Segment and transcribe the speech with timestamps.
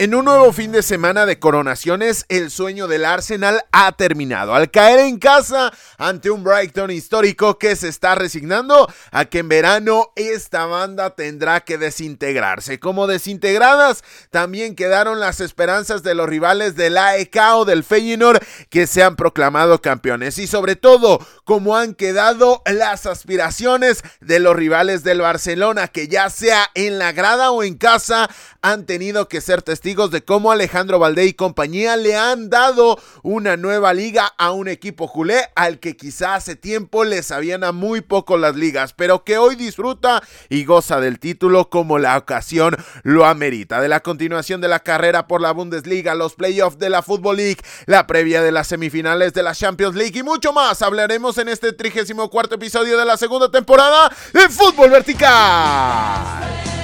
[0.00, 4.54] En un nuevo fin de semana de coronaciones, el sueño del Arsenal ha terminado.
[4.54, 9.48] Al caer en casa ante un Brighton histórico que se está resignando a que en
[9.48, 12.78] verano esta banda tendrá que desintegrarse.
[12.78, 18.40] Como desintegradas, también quedaron las esperanzas de los rivales del AEK o del Feyenoord
[18.70, 20.38] que se han proclamado campeones.
[20.38, 26.30] Y sobre todo, como han quedado las aspiraciones de los rivales del Barcelona, que ya
[26.30, 28.30] sea en la grada o en casa,
[28.62, 33.56] han tenido que ser testigos de cómo Alejandro Valdé y compañía le han dado una
[33.56, 38.02] nueva liga a un equipo culé al que quizá hace tiempo le sabían a muy
[38.02, 43.24] poco las ligas, pero que hoy disfruta y goza del título como la ocasión lo
[43.24, 43.80] amerita.
[43.80, 47.62] De la continuación de la carrera por la Bundesliga, los playoffs de la Football League,
[47.86, 51.72] la previa de las semifinales de la Champions League y mucho más hablaremos en este
[51.72, 56.77] 34 episodio de la segunda temporada de Fútbol Vertical.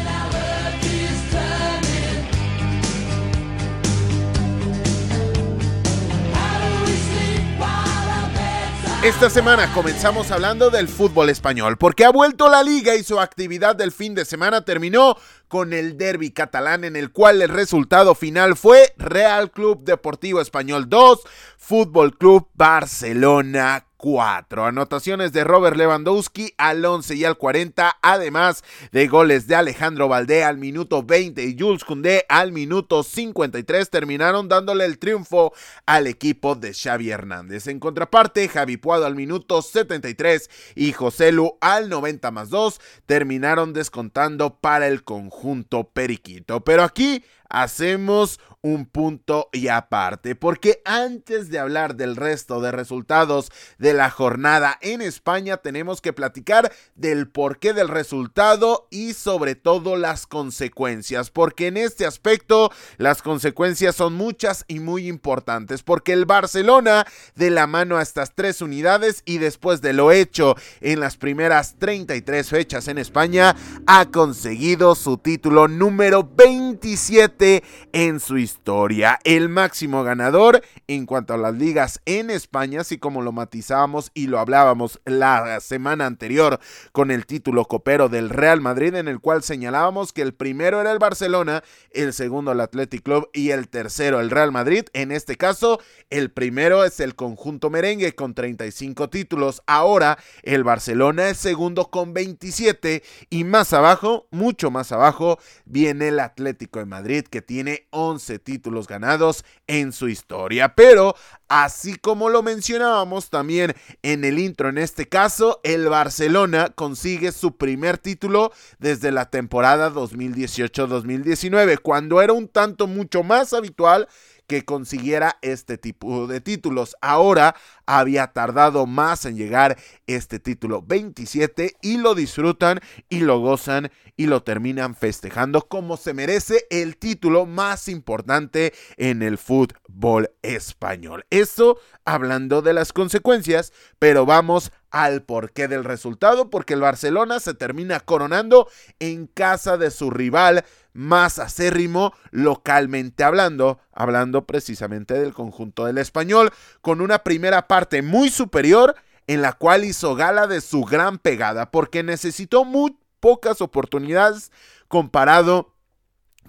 [9.05, 13.77] Esta semana comenzamos hablando del fútbol español, porque ha vuelto la liga y su actividad
[13.77, 18.57] del fin de semana terminó con el derby catalán en el cual el resultado final
[18.57, 21.21] fue Real Club Deportivo Español 2,
[21.59, 29.09] Fútbol Club Barcelona cuatro Anotaciones de Robert Lewandowski al 11 y al 40, además de
[29.09, 34.85] goles de Alejandro Valdé al minuto 20 y Jules Koundé al minuto 53, terminaron dándole
[34.85, 35.55] el triunfo
[35.87, 37.67] al equipo de Xavi Hernández.
[37.67, 43.73] En contraparte, Javi Puado al minuto 73 y José Lu al 90 más 2 terminaron
[43.73, 46.63] descontando para el conjunto periquito.
[46.63, 53.52] Pero aquí hacemos un punto y aparte, porque antes de hablar del resto de resultados
[53.77, 59.97] de la jornada en España, tenemos que platicar del porqué del resultado y sobre todo
[59.97, 66.25] las consecuencias, porque en este aspecto las consecuencias son muchas y muy importantes, porque el
[66.25, 71.19] Barcelona de la mano a estas tres unidades y después de lo hecho en las
[71.19, 73.55] primeras 33 fechas en España,
[73.86, 79.19] ha conseguido su título número 27 en su historia historia.
[79.25, 84.29] El máximo ganador en cuanto a las ligas en España, así como lo matizábamos y
[84.29, 86.61] lo hablábamos la semana anterior
[86.93, 90.93] con el título copero del Real Madrid, en el cual señalábamos que el primero era
[90.93, 94.85] el Barcelona, el segundo el Athletic Club y el tercero el Real Madrid.
[94.93, 99.63] En este caso, el primero es el conjunto merengue con 35 títulos.
[99.67, 106.20] Ahora el Barcelona es segundo con 27 y más abajo, mucho más abajo, viene el
[106.20, 110.75] Atlético de Madrid que tiene 11 títulos ganados en su historia.
[110.77, 111.17] Pero,
[111.49, 117.57] así como lo mencionábamos también en el intro, en este caso, el Barcelona consigue su
[117.57, 124.07] primer título desde la temporada 2018-2019, cuando era un tanto mucho más habitual
[124.47, 126.97] que consiguiera este tipo de títulos.
[127.01, 127.55] Ahora
[127.87, 134.27] había tardado más en llegar este título 27 y lo disfrutan y lo gozan y
[134.27, 141.25] lo terminan festejando como se merece el título más importante en el fútbol español.
[141.31, 147.55] Eso hablando de las consecuencias, pero vamos al porqué del resultado, porque el Barcelona se
[147.55, 148.69] termina coronando
[149.00, 156.50] en casa de su rival más acérrimo localmente hablando, hablando precisamente del conjunto del español,
[156.81, 158.94] con una primera parte muy superior
[159.27, 164.53] en la cual hizo gala de su gran pegada, porque necesitó muy pocas oportunidades
[164.88, 165.74] comparado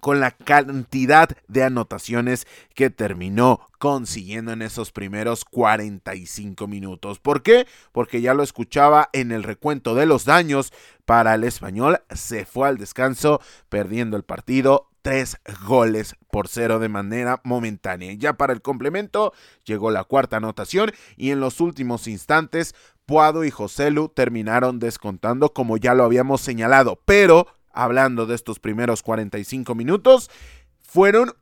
[0.05, 2.45] con la cantidad de anotaciones
[2.75, 7.17] que terminó consiguiendo en esos primeros 45 minutos.
[7.17, 7.65] ¿Por qué?
[7.91, 10.71] Porque ya lo escuchaba en el recuento de los daños
[11.05, 16.89] para el español, se fue al descanso perdiendo el partido tres goles por cero de
[16.89, 18.13] manera momentánea.
[18.13, 19.33] Ya para el complemento
[19.63, 22.75] llegó la cuarta anotación y en los últimos instantes
[23.07, 29.03] Puado y Joselu terminaron descontando como ya lo habíamos señalado, pero hablando de estos primeros
[29.03, 30.31] 45 minutos,
[30.81, 31.33] fueron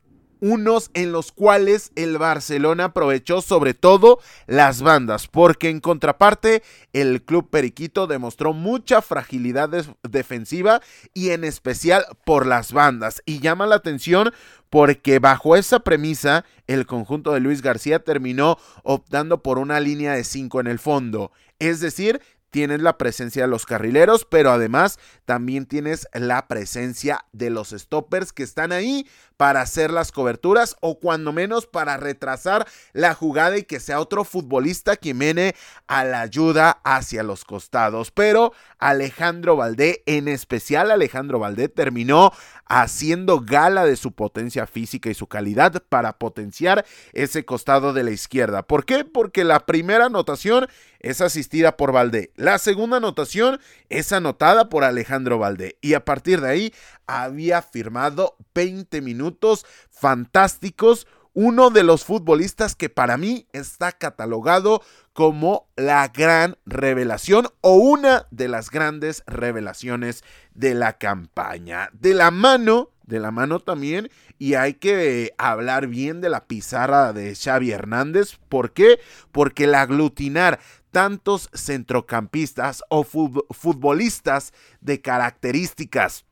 [0.44, 7.22] unos en los cuales el Barcelona aprovechó sobre todo las bandas, porque en contraparte el
[7.22, 9.70] club periquito demostró mucha fragilidad
[10.02, 10.82] defensiva
[11.14, 13.22] y en especial por las bandas.
[13.24, 14.32] Y llama la atención
[14.68, 20.24] porque bajo esa premisa el conjunto de Luis García terminó optando por una línea de
[20.24, 22.20] 5 en el fondo, es decir,
[22.54, 28.32] tienes la presencia de los carrileros, pero además también tienes la presencia de los stoppers
[28.32, 33.64] que están ahí para hacer las coberturas o cuando menos para retrasar la jugada y
[33.64, 35.56] que sea otro futbolista quien viene
[35.88, 38.12] a la ayuda hacia los costados.
[38.12, 42.30] Pero Alejandro Valdé, en especial Alejandro Valdé, terminó
[42.66, 48.12] haciendo gala de su potencia física y su calidad para potenciar ese costado de la
[48.12, 48.62] izquierda.
[48.62, 49.04] ¿Por qué?
[49.04, 50.68] Porque la primera anotación
[51.04, 52.32] es asistida por Valdé.
[52.34, 53.60] La segunda anotación
[53.90, 55.76] es anotada por Alejandro Valdé.
[55.82, 56.74] Y a partir de ahí
[57.06, 61.06] había firmado 20 minutos fantásticos.
[61.34, 68.26] Uno de los futbolistas que para mí está catalogado como la gran revelación o una
[68.30, 70.24] de las grandes revelaciones
[70.54, 71.90] de la campaña.
[71.92, 77.12] De la mano, de la mano también, y hay que hablar bien de la pizarra
[77.12, 78.38] de Xavi Hernández.
[78.48, 79.00] ¿Por qué?
[79.32, 80.60] Porque el aglutinar
[80.94, 86.24] tantos centrocampistas o futbolistas de características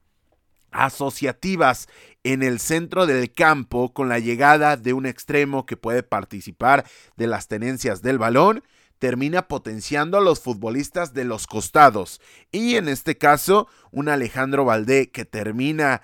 [0.70, 1.88] asociativas
[2.23, 6.87] en el centro del campo con la llegada de un extremo que puede participar
[7.17, 8.62] de las tenencias del balón,
[9.00, 12.20] termina potenciando a los futbolistas de los costados.
[12.53, 16.03] Y en este caso, un Alejandro Valdé que termina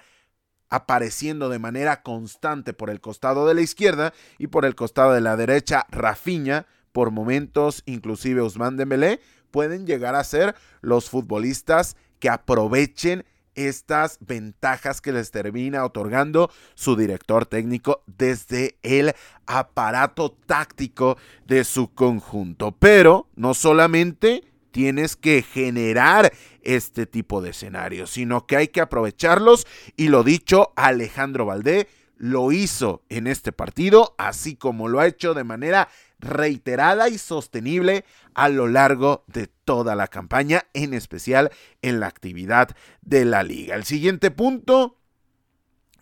[0.68, 5.20] apareciendo de manera constante por el costado de la izquierda y por el costado de
[5.20, 6.66] la derecha, Rafiña,
[6.98, 9.20] por momentos, inclusive Usman Dembélé,
[9.52, 13.24] pueden llegar a ser los futbolistas que aprovechen
[13.54, 19.14] estas ventajas que les termina otorgando su director técnico desde el
[19.46, 22.72] aparato táctico de su conjunto.
[22.72, 24.42] Pero no solamente
[24.72, 30.72] tienes que generar este tipo de escenarios, sino que hay que aprovecharlos y lo dicho,
[30.74, 31.86] Alejandro Valdé
[32.16, 35.88] lo hizo en este partido, así como lo ha hecho de manera
[36.20, 38.04] reiterada y sostenible
[38.34, 41.50] a lo largo de toda la campaña, en especial
[41.82, 43.76] en la actividad de la liga.
[43.76, 44.96] El siguiente punto,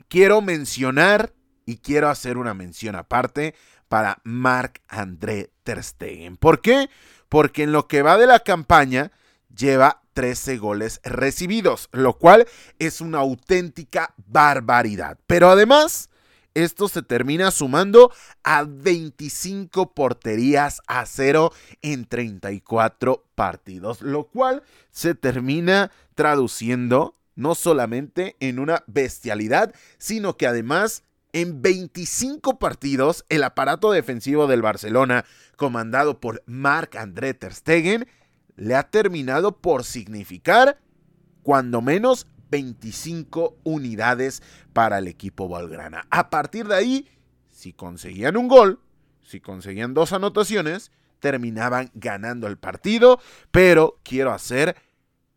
[0.09, 1.33] quiero mencionar
[1.65, 3.55] y quiero hacer una mención aparte
[3.89, 6.37] para Marc André Terstegen.
[6.37, 6.89] ¿Por qué?
[7.29, 9.13] Porque en lo que va de la campaña
[9.55, 12.47] lleva 13 goles recibidos, lo cual
[12.79, 15.19] es una auténtica barbaridad.
[15.27, 16.09] Pero además
[16.57, 18.11] esto se termina sumando
[18.43, 28.37] a 25 porterías a cero en 34 partidos, lo cual se termina traduciendo no solamente
[28.41, 31.03] en una bestialidad, sino que además
[31.35, 35.27] en 25 partidos el aparato defensivo del Barcelona,
[35.57, 38.09] comandado por Marc-André Ter Stegen,
[38.57, 40.79] le ha terminado por significar
[41.43, 46.07] cuando menos 25 unidades para el equipo Valgrana.
[46.11, 47.09] A partir de ahí,
[47.51, 48.81] si conseguían un gol,
[49.23, 53.21] si conseguían dos anotaciones, terminaban ganando el partido,
[53.51, 54.77] pero quiero hacer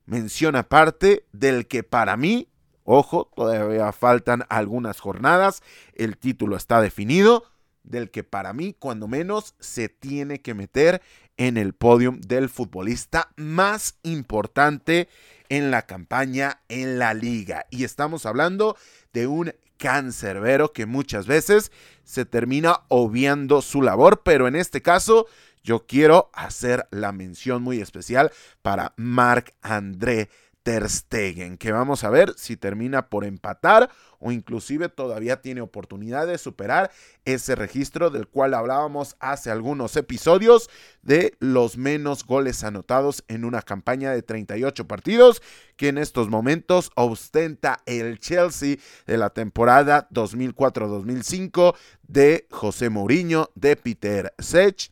[0.06, 2.50] mención aparte del que para mí,
[2.84, 5.62] ojo, todavía faltan algunas jornadas,
[5.96, 7.46] el título está definido,
[7.84, 11.02] del que para mí, cuando menos, se tiene que meter
[11.39, 15.07] en el podio del futbolista más importante
[15.47, 17.65] en la campaña en la liga.
[17.71, 18.77] Y estamos hablando
[19.13, 21.71] de un cancerbero que muchas veces
[22.03, 25.27] se termina obviando su labor, pero en este caso
[25.63, 28.31] yo quiero hacer la mención muy especial
[28.62, 30.30] para Marc André
[30.64, 33.89] Ter Stegen, que vamos a ver si termina por empatar
[34.20, 36.92] o inclusive todavía tiene oportunidad de superar
[37.25, 40.70] ese registro del cual hablábamos hace algunos episodios
[41.01, 45.42] de los menos goles anotados en una campaña de 38 partidos
[45.78, 51.75] que en estos momentos ostenta el Chelsea de la temporada 2004-2005
[52.08, 54.92] de José Mourinho, de Peter Sech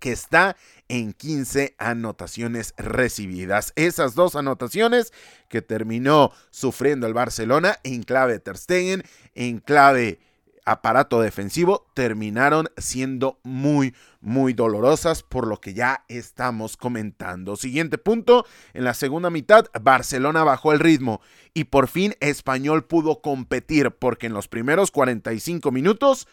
[0.00, 0.56] que está
[0.88, 3.72] en 15 anotaciones recibidas.
[3.76, 5.12] Esas dos anotaciones
[5.48, 9.04] que terminó sufriendo el Barcelona en clave Ter Stegen,
[9.34, 10.18] en clave
[10.64, 17.56] aparato defensivo, terminaron siendo muy, muy dolorosas por lo que ya estamos comentando.
[17.56, 21.20] Siguiente punto, en la segunda mitad Barcelona bajó el ritmo
[21.54, 26.28] y por fin Español pudo competir porque en los primeros 45 minutos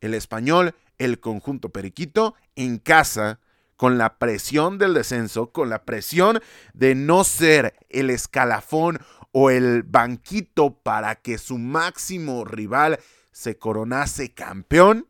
[0.00, 3.40] el Español, el conjunto periquito, en casa
[3.76, 6.40] con la presión del descenso, con la presión
[6.74, 8.98] de no ser el escalafón
[9.32, 12.98] o el banquito para que su máximo rival
[13.30, 15.06] se coronase campeón,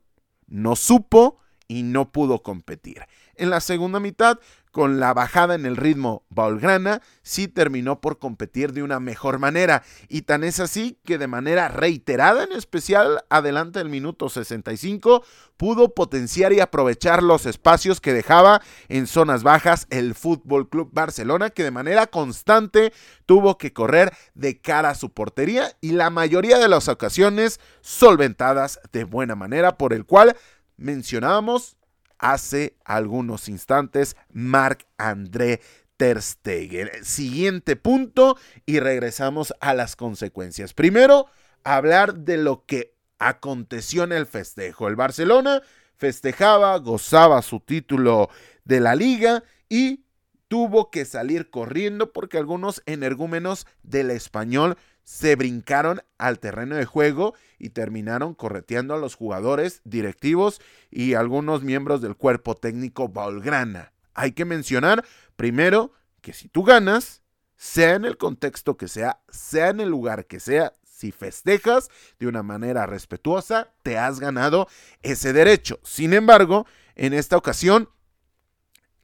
[0.46, 3.06] no supo y no pudo competir.
[3.36, 4.38] En la segunda mitad
[4.72, 9.82] con la bajada en el ritmo Baulgrana, sí terminó por competir de una mejor manera.
[10.08, 15.24] Y tan es así que de manera reiterada, en especial adelante del minuto 65,
[15.56, 21.50] pudo potenciar y aprovechar los espacios que dejaba en zonas bajas el Fútbol Club Barcelona,
[21.50, 22.92] que de manera constante
[23.26, 28.80] tuvo que correr de cara a su portería y la mayoría de las ocasiones solventadas
[28.92, 30.36] de buena manera, por el cual
[30.76, 31.76] mencionábamos
[32.18, 35.60] hace algunos instantes Marc-André
[35.96, 36.90] Ter Stegen.
[37.02, 40.74] Siguiente punto y regresamos a las consecuencias.
[40.74, 41.26] Primero,
[41.64, 44.88] hablar de lo que aconteció en el festejo.
[44.88, 45.62] El Barcelona
[45.96, 48.30] festejaba, gozaba su título
[48.64, 50.04] de la liga y
[50.46, 57.34] tuvo que salir corriendo porque algunos energúmenos del español se brincaron al terreno de juego
[57.58, 60.60] y terminaron correteando a los jugadores, directivos
[60.90, 63.94] y algunos miembros del cuerpo técnico Baulgrana.
[64.12, 65.02] Hay que mencionar
[65.34, 67.22] primero que si tú ganas,
[67.56, 71.88] sea en el contexto que sea, sea en el lugar que sea, si festejas
[72.18, 74.68] de una manera respetuosa, te has ganado
[75.00, 75.80] ese derecho.
[75.84, 77.88] Sin embargo, en esta ocasión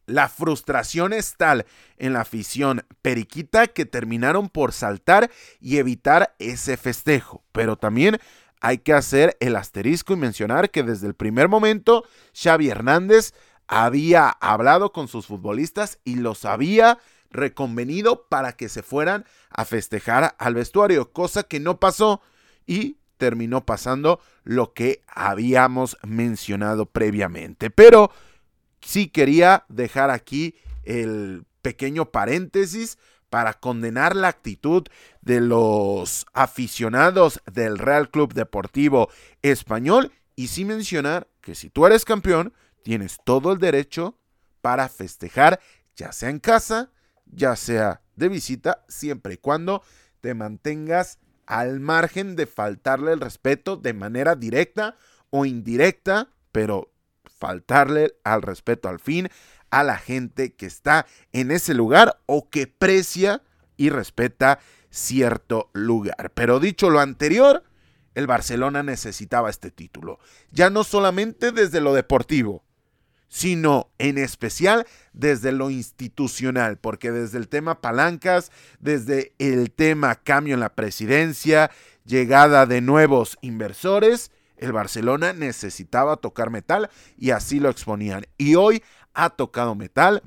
[0.06, 5.30] la frustración es tal en la afición periquita que terminaron por saltar
[5.60, 7.42] y evitar ese festejo.
[7.52, 8.18] Pero también
[8.60, 13.32] hay que hacer el asterisco y mencionar que desde el primer momento Xavi Hernández
[13.66, 16.98] había hablado con sus futbolistas y los había
[17.30, 22.22] reconvenido para que se fueran a festejar al vestuario, cosa que no pasó
[22.66, 27.70] y terminó pasando lo que habíamos mencionado previamente.
[27.70, 28.10] Pero
[28.84, 32.98] sí quería dejar aquí el pequeño paréntesis
[33.30, 34.84] para condenar la actitud
[35.20, 39.10] de los aficionados del Real Club Deportivo
[39.42, 40.12] Español.
[40.36, 44.18] Y sí mencionar que si tú eres campeón, tienes todo el derecho
[44.60, 45.60] para festejar,
[45.96, 46.90] ya sea en casa,
[47.26, 49.82] ya sea de visita, siempre y cuando
[50.20, 54.96] te mantengas al margen de faltarle el respeto de manera directa
[55.30, 56.93] o indirecta, pero
[57.44, 59.28] faltarle al respeto al fin
[59.70, 63.42] a la gente que está en ese lugar o que precia
[63.76, 66.32] y respeta cierto lugar.
[66.34, 67.62] Pero dicho lo anterior,
[68.14, 70.18] el Barcelona necesitaba este título,
[70.52, 72.64] ya no solamente desde lo deportivo,
[73.28, 80.54] sino en especial desde lo institucional, porque desde el tema palancas, desde el tema cambio
[80.54, 81.70] en la presidencia,
[82.06, 88.26] llegada de nuevos inversores, el Barcelona necesitaba tocar metal y así lo exponían.
[88.38, 88.82] Y hoy
[89.12, 90.22] ha tocado metal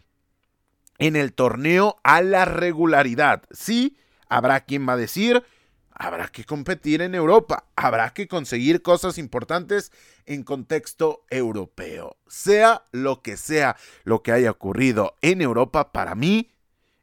[0.98, 3.44] en el torneo a la regularidad.
[3.52, 3.98] Sí,
[4.30, 5.44] habrá quien va a decir,
[5.92, 9.92] habrá que competir en Europa, habrá que conseguir cosas importantes
[10.26, 12.18] en contexto europeo.
[12.28, 16.52] Sea lo que sea lo que haya ocurrido en Europa, para mí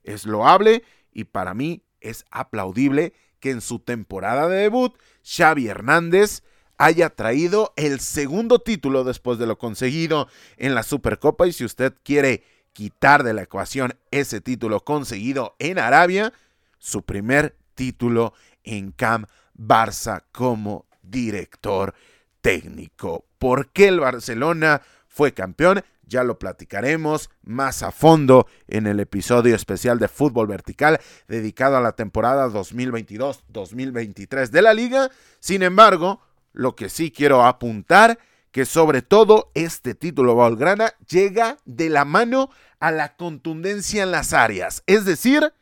[0.02, 6.42] es loable y para mí es aplaudible que en su temporada de debut Xavi Hernández
[6.78, 11.94] haya traído el segundo título después de lo conseguido en la Supercopa y si usted
[12.02, 16.32] quiere quitar de la ecuación ese título conseguido en Arabia,
[16.78, 18.32] su primer título
[18.64, 21.94] en Camp Barça como director
[22.40, 23.24] técnico.
[23.38, 25.84] ¿Por qué el Barcelona fue campeón?
[26.06, 31.80] Ya lo platicaremos más a fondo en el episodio especial de Fútbol Vertical dedicado a
[31.80, 35.10] la temporada 2022-2023 de la liga.
[35.40, 36.20] Sin embargo,
[36.54, 38.18] lo que sí quiero apuntar
[38.52, 44.32] que sobre todo este título Valgrana llega de la mano a la contundencia en las
[44.32, 45.52] áreas, es decir,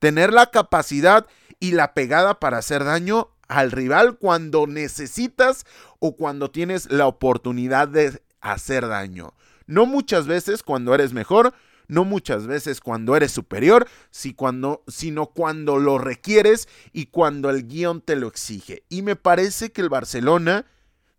[0.00, 1.26] tener la capacidad
[1.60, 5.64] y la pegada para hacer daño al rival cuando necesitas
[6.00, 9.34] o cuando tienes la oportunidad de hacer daño.
[9.66, 11.54] No muchas veces cuando eres mejor,
[11.90, 18.16] no muchas veces cuando eres superior, sino cuando lo requieres y cuando el guion te
[18.16, 18.84] lo exige.
[18.88, 20.66] Y me parece que el Barcelona,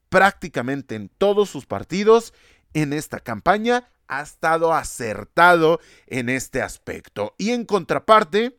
[0.10, 2.34] prácticamente en todos sus partidos,
[2.74, 7.36] en esta campaña, ha estado acertado en este aspecto.
[7.38, 8.58] Y en contraparte,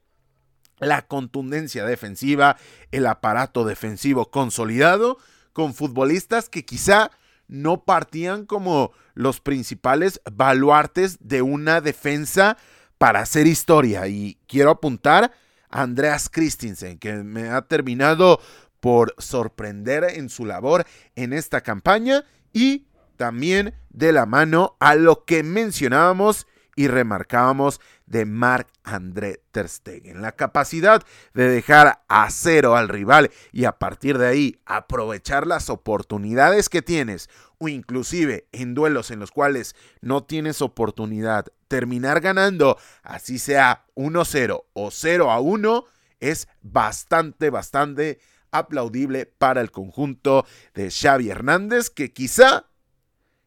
[0.78, 2.56] la contundencia defensiva,
[2.90, 5.18] el aparato defensivo consolidado,
[5.52, 7.10] con futbolistas que quizá
[7.48, 12.56] no partían como los principales baluartes de una defensa
[12.98, 14.06] para hacer historia.
[14.08, 15.32] Y quiero apuntar
[15.70, 18.40] a Andreas Christensen, que me ha terminado
[18.80, 25.24] por sorprender en su labor en esta campaña y también de la mano a lo
[25.24, 30.22] que mencionábamos y remarcábamos de Marc André Ter Stegen.
[30.22, 31.02] La capacidad
[31.34, 36.82] de dejar a cero al rival y a partir de ahí aprovechar las oportunidades que
[36.82, 43.86] tienes o inclusive en duelos en los cuales no tienes oportunidad terminar ganando, así sea
[43.94, 45.84] 1-0 o 0-1,
[46.20, 52.66] es bastante, bastante aplaudible para el conjunto de Xavi Hernández que quizá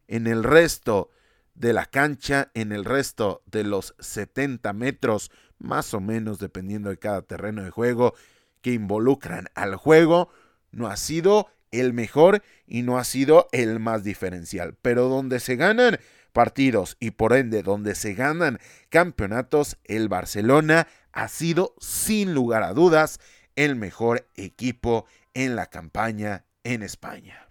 [0.08, 1.10] en el resto
[1.56, 6.98] de la cancha, en el resto de los 70 metros, más o menos dependiendo de
[6.98, 8.14] cada terreno de juego
[8.60, 10.28] que involucran al juego,
[10.70, 14.76] no ha sido el mejor y no ha sido el más diferencial.
[14.82, 15.98] Pero donde se ganan
[16.32, 18.58] partidos y por ende donde se ganan
[18.90, 23.20] campeonatos, el Barcelona ha sido sin lugar a dudas
[23.54, 27.45] el mejor equipo en la campaña en España.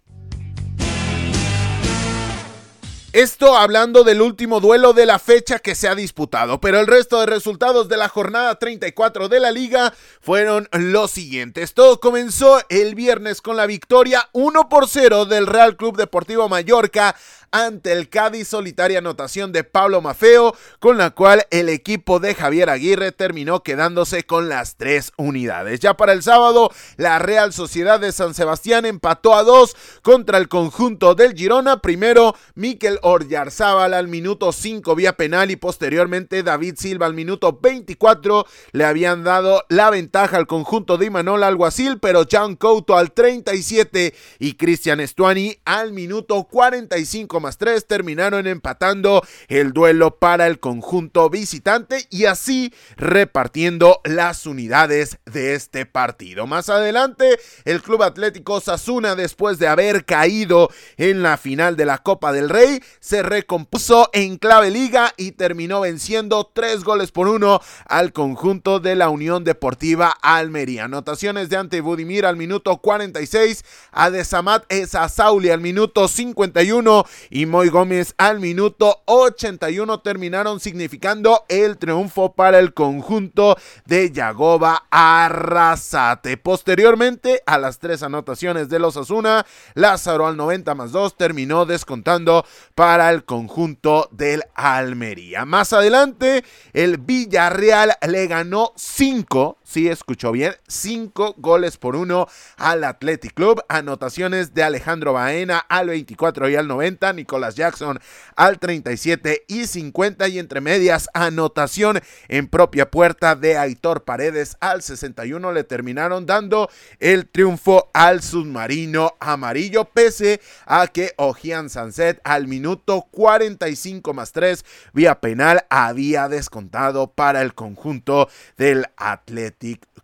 [3.16, 7.18] Esto hablando del último duelo de la fecha que se ha disputado, pero el resto
[7.18, 11.72] de resultados de la jornada 34 de la liga fueron los siguientes.
[11.72, 17.16] Todo comenzó el viernes con la victoria 1 por 0 del Real Club Deportivo Mallorca
[17.64, 22.68] ante el Cádiz, solitaria anotación de Pablo Mafeo, con la cual el equipo de Javier
[22.68, 25.80] Aguirre terminó quedándose con las tres unidades.
[25.80, 30.48] Ya para el sábado, la Real Sociedad de San Sebastián empató a dos contra el
[30.48, 31.80] conjunto del Girona.
[31.80, 38.46] Primero, Miquel Orjarzábal al minuto 5 vía penal y posteriormente David Silva al minuto 24
[38.72, 44.14] le habían dado la ventaja al conjunto de Imanol Alguacil, pero John Couto al 37
[44.40, 51.30] y Cristian Estuani al minuto 45 más 3 terminaron empatando el duelo para el conjunto
[51.30, 56.48] visitante y así repartiendo las unidades de este partido.
[56.48, 61.98] Más adelante, el Club Atlético Sasuna, después de haber caído en la final de la
[61.98, 67.60] Copa del Rey, se recompuso en clave liga y terminó venciendo tres goles por uno
[67.86, 70.86] al conjunto de la Unión Deportiva Almería.
[70.86, 74.64] Anotaciones de Ante Budimir al minuto 46, a Desamat
[75.08, 82.58] Sauli al minuto 51 y Moy Gómez al minuto 81 terminaron significando el triunfo para
[82.58, 86.36] el conjunto de Yagoba Arrasate.
[86.36, 92.44] Posteriormente, a las tres anotaciones de los Asuna, Lázaro al 90 más 2 terminó descontando
[92.74, 95.44] para el conjunto del Almería.
[95.44, 102.84] Más adelante, el Villarreal le ganó 5 sí escuchó bien, 5 goles por 1 al
[102.84, 107.98] Athletic Club, anotaciones de Alejandro Baena al 24 y al 90, Nicolás Jackson
[108.36, 114.82] al 37 y 50 y entre medias anotación en propia puerta de Aitor Paredes al
[114.82, 122.46] 61 le terminaron dando el triunfo al submarino amarillo pese a que Ojian Sanset al
[122.46, 129.55] minuto 45 más 3 vía penal había descontado para el conjunto del Athletic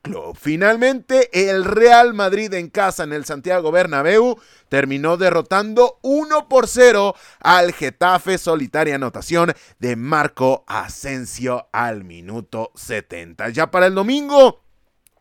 [0.02, 0.36] Club.
[0.36, 7.14] Finalmente, el Real Madrid en casa en el Santiago Bernabéu terminó derrotando 1 por 0
[7.40, 13.50] al Getafe, solitaria anotación de Marco Asensio al minuto 70.
[13.50, 14.62] Ya para el domingo,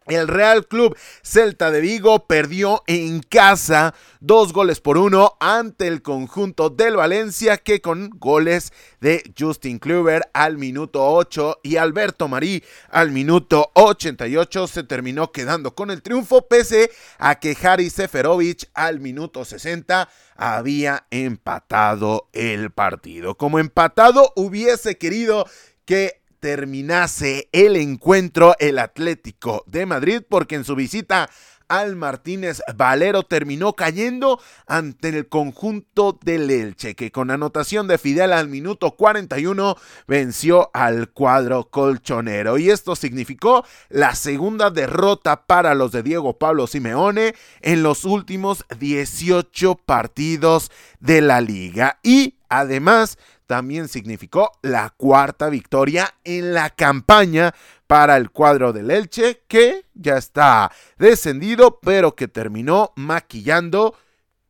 [0.08, 6.02] el Real Club Celta de Vigo perdió en casa dos goles por uno ante el
[6.02, 12.64] conjunto del Valencia que con goles de Justin Kluber al minuto 8 y Alberto Marí
[12.90, 19.00] al minuto 88 se terminó quedando con el triunfo pese a que Haris Seferovic al
[19.00, 23.36] minuto 60 había empatado el partido.
[23.36, 25.46] Como empatado hubiese querido
[25.86, 31.30] que terminase el encuentro el Atlético de Madrid porque en su visita
[31.72, 38.34] al Martínez Valero terminó cayendo ante el conjunto del Elche, que con anotación de Fidel
[38.34, 42.58] al minuto 41 venció al cuadro colchonero.
[42.58, 48.66] Y esto significó la segunda derrota para los de Diego Pablo Simeone en los últimos
[48.78, 52.00] 18 partidos de la liga.
[52.04, 53.18] Y además
[53.52, 57.54] también significó la cuarta victoria en la campaña
[57.86, 63.94] para el cuadro del Elche, que ya está descendido, pero que terminó maquillando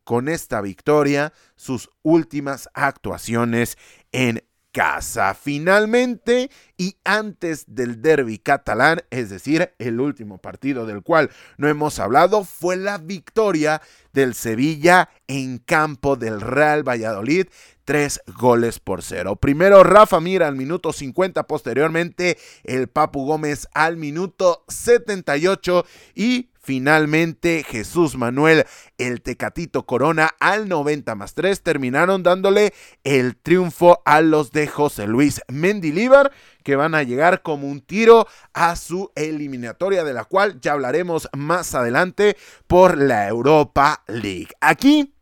[0.04, 3.76] con esta victoria sus últimas actuaciones
[4.12, 5.34] en casa.
[5.34, 11.98] Finalmente, y antes del derby catalán, es decir, el último partido del cual no hemos
[11.98, 13.82] hablado, fue la victoria
[14.12, 17.46] del Sevilla en campo del Real Valladolid
[17.84, 19.36] tres goles por cero.
[19.36, 27.64] Primero Rafa Mira al minuto 50, posteriormente el Papu Gómez al minuto 78 y Finalmente,
[27.68, 32.72] Jesús Manuel, el Tecatito Corona al 90 más 3 terminaron dándole
[33.02, 36.30] el triunfo a los de José Luis Mendilíbar,
[36.62, 41.28] que van a llegar como un tiro a su eliminatoria, de la cual ya hablaremos
[41.36, 44.48] más adelante por la Europa League.
[44.60, 45.14] Aquí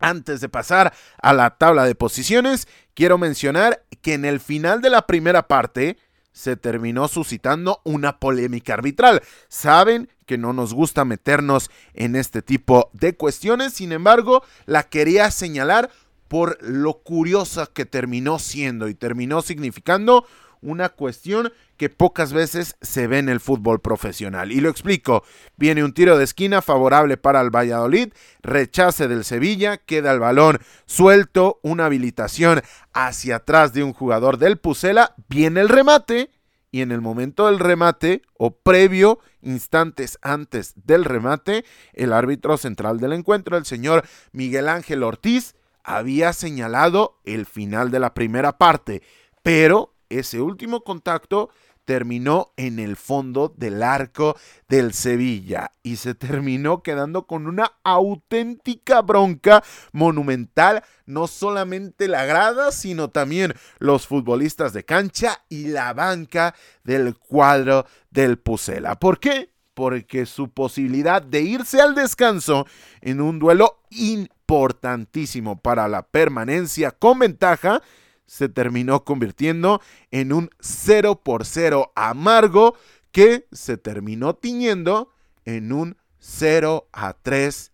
[0.00, 4.88] antes de pasar a la tabla de posiciones, quiero mencionar que en el final de
[4.88, 5.98] la primera parte,
[6.32, 9.22] se terminó suscitando una polémica arbitral.
[9.48, 15.30] Saben que no nos gusta meternos en este tipo de cuestiones, sin embargo, la quería
[15.30, 15.90] señalar
[16.28, 20.24] por lo curiosa que terminó siendo y terminó significando
[20.62, 24.52] una cuestión que pocas veces se ve en el fútbol profesional.
[24.52, 25.24] Y lo explico.
[25.56, 30.58] Viene un tiro de esquina favorable para el Valladolid, rechace del Sevilla, queda el balón
[30.86, 36.30] suelto, una habilitación hacia atrás de un jugador del Pucela, viene el remate
[36.72, 43.00] y en el momento del remate o previo, instantes antes del remate, el árbitro central
[43.00, 49.02] del encuentro, el señor Miguel Ángel Ortiz, había señalado el final de la primera parte,
[49.42, 51.50] pero ese último contacto
[51.90, 54.36] terminó en el fondo del arco
[54.68, 62.70] del Sevilla y se terminó quedando con una auténtica bronca monumental, no solamente la grada,
[62.70, 68.94] sino también los futbolistas de cancha y la banca del cuadro del Pucela.
[68.94, 69.50] ¿Por qué?
[69.74, 72.66] Porque su posibilidad de irse al descanso
[73.00, 77.82] en un duelo importantísimo para la permanencia con ventaja
[78.30, 82.76] se terminó convirtiendo en un 0 por 0 amargo
[83.10, 85.10] que se terminó tiñendo
[85.44, 87.72] en un 0 a 3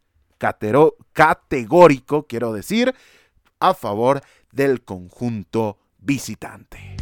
[1.12, 2.94] categórico, quiero decir,
[3.60, 6.96] a favor del conjunto visitante.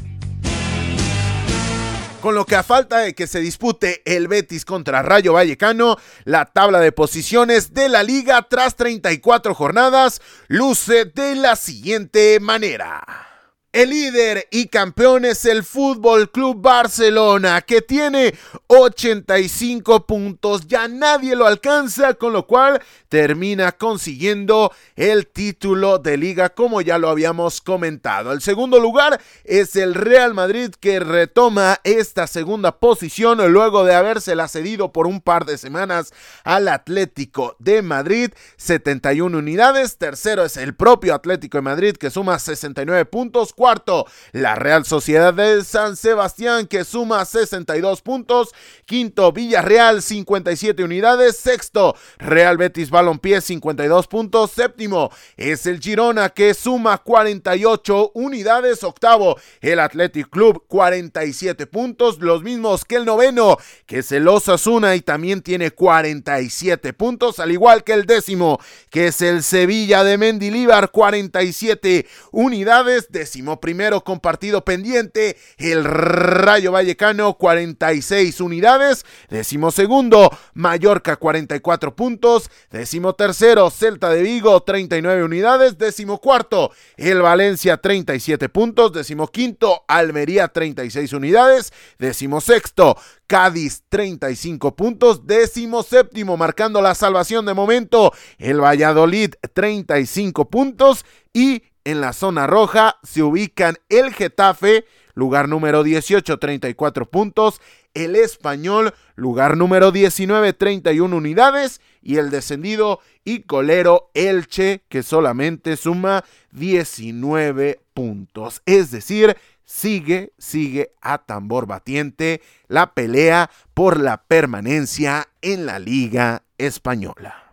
[2.21, 6.47] Con lo que a falta de que se dispute el Betis contra Rayo Vallecano, la
[6.47, 13.34] tabla de posiciones de la liga tras 34 jornadas luce de la siguiente manera.
[13.75, 18.33] El líder y campeón es el Fútbol Club Barcelona, que tiene
[18.69, 20.69] 85 puntos.
[20.69, 26.99] Ya nadie lo alcanza, con lo cual termina consiguiendo el título de liga, como ya
[26.99, 28.31] lo habíamos comentado.
[28.31, 34.47] El segundo lugar es el Real Madrid, que retoma esta segunda posición luego de habérsela
[34.47, 36.13] cedido por un par de semanas
[36.45, 39.99] al Atlético de Madrid, 71 unidades.
[39.99, 45.33] Tercero es el propio Atlético de Madrid, que suma 69 puntos cuarto, la Real Sociedad
[45.33, 48.51] de San Sebastián que suma 62 puntos.
[48.85, 51.39] Quinto, Villarreal 57 unidades.
[51.39, 54.51] Sexto, Real Betis Balompié 52 puntos.
[54.51, 58.85] Séptimo es el Girona que suma 48 unidades.
[58.85, 62.19] Octavo, el Athletic Club 47 puntos.
[62.19, 67.39] Los mismos que el noveno, que es el Osasuna y también tiene 47 puntos.
[67.39, 73.07] Al igual que el décimo, que es el Sevilla de Mendilíbar 47 unidades.
[73.09, 82.51] Décimo primero con partido pendiente, el Rayo Vallecano 46 unidades, décimo segundo Mallorca 44 puntos,
[82.71, 89.85] décimo tercero Celta de Vigo 39 unidades, décimo cuarto el Valencia 37 puntos, décimo quinto
[89.89, 98.13] Almería 36 unidades, décimo sexto Cádiz 35 puntos, décimo séptimo marcando la salvación de momento
[98.39, 101.05] el Valladolid 35 puntos.
[101.33, 107.61] Y en la zona roja se ubican el Getafe, lugar número 18, 34 puntos,
[107.95, 115.77] el Español, lugar número 19, 31 unidades, y el descendido y colero Elche, que solamente
[115.77, 118.63] suma 19 puntos.
[118.67, 126.43] Es decir, sigue, sigue a tambor batiente la pelea por la permanencia en la Liga
[126.59, 127.44] Española.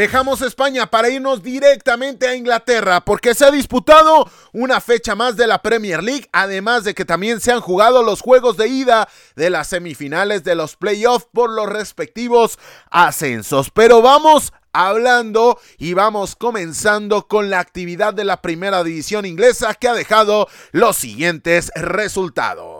[0.00, 5.46] Dejamos España para irnos directamente a Inglaterra porque se ha disputado una fecha más de
[5.46, 9.50] la Premier League, además de que también se han jugado los juegos de ida de
[9.50, 12.58] las semifinales de los playoffs por los respectivos
[12.90, 13.68] ascensos.
[13.74, 19.88] Pero vamos hablando y vamos comenzando con la actividad de la primera división inglesa que
[19.88, 22.79] ha dejado los siguientes resultados.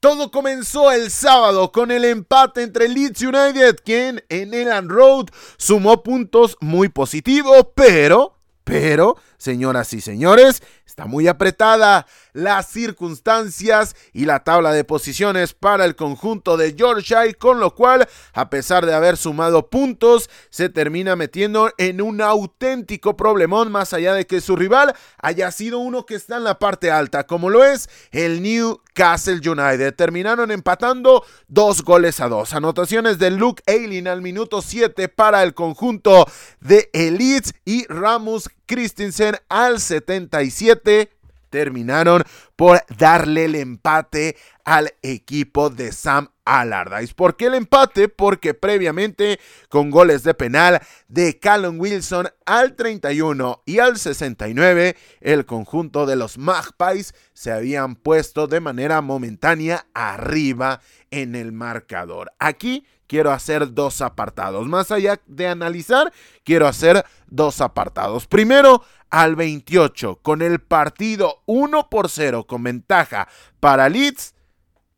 [0.00, 6.04] Todo comenzó el sábado con el empate entre Leeds United, quien en Elan Road sumó
[6.04, 14.42] puntos muy positivos, pero, pero, señoras y señores, Está muy apretada las circunstancias y la
[14.42, 19.18] tabla de posiciones para el conjunto de Yorkshire, con lo cual, a pesar de haber
[19.18, 24.94] sumado puntos, se termina metiendo en un auténtico problemón, más allá de que su rival
[25.18, 29.94] haya sido uno que está en la parte alta, como lo es el Newcastle United.
[29.94, 32.54] Terminaron empatando dos goles a dos.
[32.54, 36.24] Anotaciones de Luke Ayling al minuto 7 para el conjunto
[36.60, 41.10] de Elites y Ramos Christensen al 77
[41.50, 42.22] terminaron
[42.56, 47.14] por darle el empate al equipo de Sam Allardyce.
[47.14, 48.08] ¿Por qué el empate?
[48.08, 55.46] Porque previamente con goles de penal de Callum Wilson al 31 y al 69, el
[55.46, 62.32] conjunto de los Magpies se habían puesto de manera momentánea arriba en el marcador.
[62.38, 64.68] Aquí quiero hacer dos apartados.
[64.68, 66.12] Más allá de analizar,
[66.44, 68.28] quiero hacer dos apartados.
[68.28, 73.26] Primero, al 28, con el partido 1 por 0 con ventaja
[73.58, 74.34] para Leeds,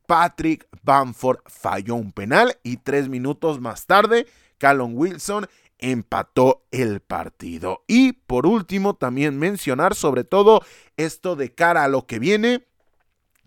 [0.05, 5.47] Patrick Bamford falló un penal y tres minutos más tarde, Callum Wilson
[5.79, 7.83] empató el partido.
[7.87, 10.61] Y por último, también mencionar sobre todo
[10.97, 12.67] esto de cara a lo que viene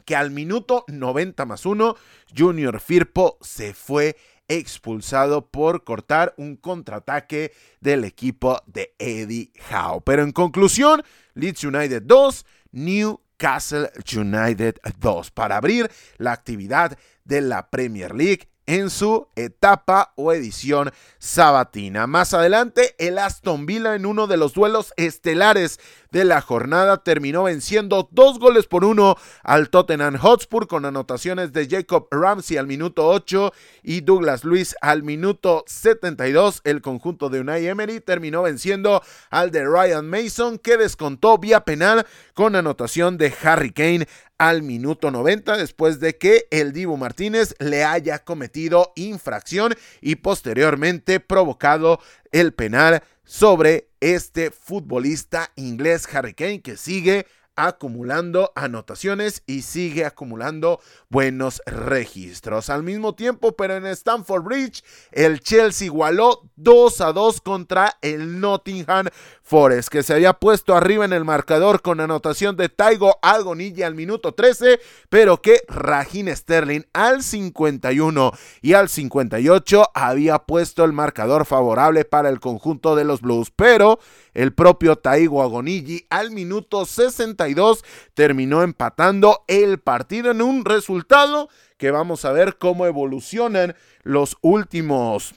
[0.05, 1.97] que al minuto 90 más 1,
[2.37, 4.17] Junior Firpo se fue
[4.49, 10.03] expulsado por cortar un contraataque del equipo de Eddie Howe.
[10.05, 11.03] Pero en conclusión,
[11.35, 18.91] Leeds United 2, Newcastle United 2 para abrir la actividad de la Premier League en
[18.91, 22.07] su etapa o edición sabatina.
[22.07, 25.79] Más adelante, el Aston Villa en uno de los duelos estelares
[26.15, 31.69] de la jornada terminó venciendo dos goles por uno al Tottenham Hotspur con anotaciones de
[31.69, 36.61] Jacob Ramsey al minuto 8 y Douglas Luis al minuto 72.
[36.63, 42.07] El conjunto de Unai Emery terminó venciendo al de Ryan Mason que descontó vía penal
[42.33, 44.07] con anotación de Harry Kane
[44.39, 51.21] al minuto 90 después de que el Dibu Martínez le haya cometido infracción y posteriormente
[51.21, 52.01] provocado
[52.33, 60.81] el penal sobre este futbolista inglés Harry Kane que sigue acumulando anotaciones y sigue acumulando
[61.09, 62.71] buenos registros.
[62.71, 68.41] Al mismo tiempo, pero en Stamford Bridge, el Chelsea igualó 2 a 2 contra el
[68.41, 69.09] Nottingham
[69.43, 73.95] Forest, que se había puesto arriba en el marcador con anotación de Taigo Algonilla al
[73.95, 81.47] minuto 13, pero que Rajin Sterling al 51 y al 58 había puesto el marcador
[81.47, 83.99] favorable para el conjunto de los Blues, pero
[84.35, 91.91] el propio Taigo Agonigi al minuto 62 terminó empatando el partido en un resultado que
[91.91, 95.35] vamos a ver cómo evolucionan los últimos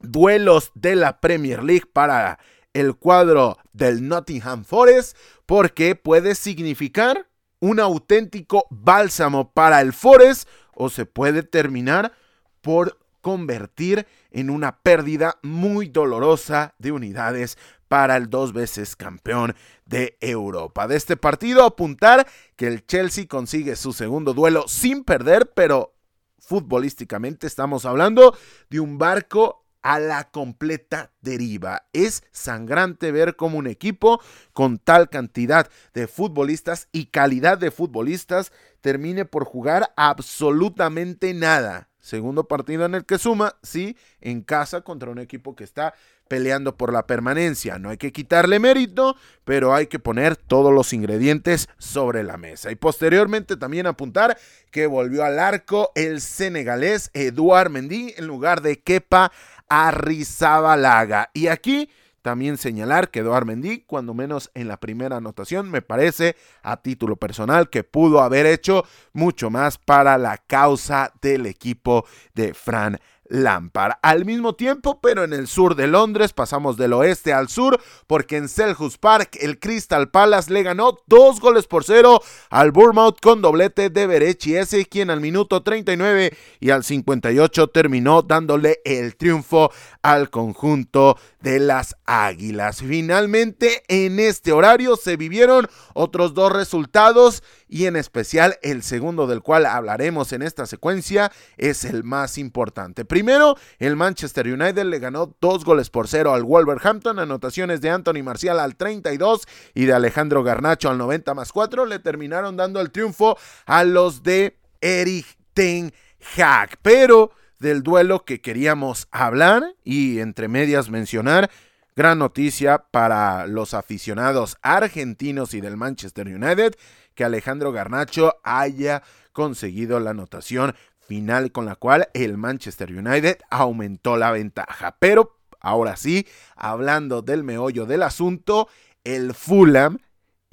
[0.00, 2.38] duelos de la Premier League para
[2.74, 7.26] el cuadro del Nottingham Forest porque puede significar
[7.60, 12.12] un auténtico bálsamo para el Forest o se puede terminar
[12.60, 20.16] por convertir en una pérdida muy dolorosa de unidades para el dos veces campeón de
[20.20, 20.88] Europa.
[20.88, 25.94] De este partido apuntar que el Chelsea consigue su segundo duelo sin perder, pero
[26.38, 28.36] futbolísticamente estamos hablando
[28.70, 31.86] de un barco a la completa deriva.
[31.92, 34.20] Es sangrante ver cómo un equipo
[34.52, 41.88] con tal cantidad de futbolistas y calidad de futbolistas termine por jugar absolutamente nada.
[42.06, 45.92] Segundo partido en el que suma, sí, en casa contra un equipo que está
[46.28, 47.80] peleando por la permanencia.
[47.80, 52.70] No hay que quitarle mérito, pero hay que poner todos los ingredientes sobre la mesa.
[52.70, 54.38] Y posteriormente también apuntar
[54.70, 59.32] que volvió al arco el senegalés Eduard Mendy en lugar de Kepa
[59.68, 61.30] Arrizabalaga.
[61.34, 61.90] Y aquí
[62.26, 66.34] también señalar que Eduard Mendy, cuando menos en la primera anotación, me parece
[66.64, 72.52] a título personal que pudo haber hecho mucho más para la causa del equipo de
[72.52, 73.94] Fran Lampard.
[74.02, 78.36] Al mismo tiempo, pero en el sur de Londres, pasamos del oeste al sur, porque
[78.36, 83.42] en Selhurst Park el Crystal Palace le ganó dos goles por cero al Bournemouth con
[83.42, 89.70] doblete de Berechi ese quien al minuto 39 y al 58 terminó dándole el triunfo
[90.02, 92.78] al conjunto de las Águilas.
[92.78, 99.42] Finalmente, en este horario se vivieron otros dos resultados y en especial el segundo del
[99.42, 103.04] cual hablaremos en esta secuencia es el más importante.
[103.04, 108.22] Primero, el Manchester United le ganó dos goles por cero al Wolverhampton, anotaciones de Anthony
[108.22, 112.90] Marcial al 32 y de Alejandro Garnacho al 90 más 4, le terminaron dando el
[112.90, 115.92] triunfo a los de Eric Ten
[116.36, 121.50] Hag, pero del duelo que queríamos hablar y entre medias mencionar
[121.98, 126.74] Gran noticia para los aficionados argentinos y del Manchester United
[127.16, 129.02] que Alejandro Garnacho haya
[129.32, 134.96] conseguido la anotación final con la cual el Manchester United aumentó la ventaja.
[135.00, 138.68] Pero ahora sí, hablando del meollo del asunto,
[139.02, 139.98] el Fulham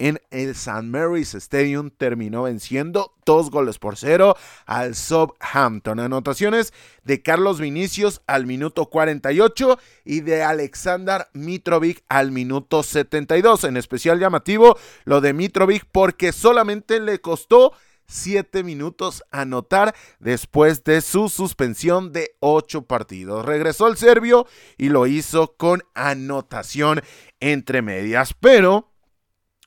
[0.04, 0.82] en el St.
[0.82, 4.36] Mary's Stadium terminó venciendo dos goles por cero
[4.66, 5.98] al Southampton.
[5.98, 13.64] Anotaciones de Carlos Vinicius al minuto 48 y de Alexander Mitrovic al minuto 72.
[13.64, 17.72] En especial llamativo lo de Mitrovic porque solamente le costó
[18.06, 23.46] 7 minutos anotar después de su suspensión de 8 partidos.
[23.46, 27.00] Regresó el serbio y lo hizo con anotación
[27.40, 28.93] entre medias, pero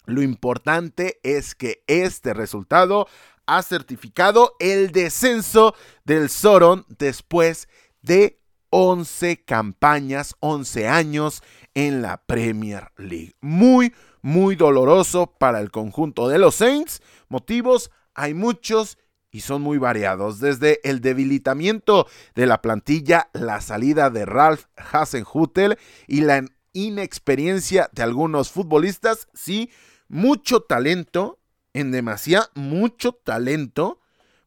[0.07, 3.07] lo importante es que este resultado
[3.45, 7.67] ha certificado el descenso del Soron después
[8.01, 11.43] de 11 campañas, 11 años
[11.73, 13.35] en la Premier League.
[13.41, 17.01] Muy, muy doloroso para el conjunto de los Saints.
[17.27, 18.97] Motivos hay muchos
[19.29, 20.39] y son muy variados.
[20.39, 28.03] Desde el debilitamiento de la plantilla, la salida de Ralph Hasenhutel y la inexperiencia de
[28.03, 29.71] algunos futbolistas, sí,
[30.07, 31.39] mucho talento,
[31.73, 33.99] en demasía, mucho talento,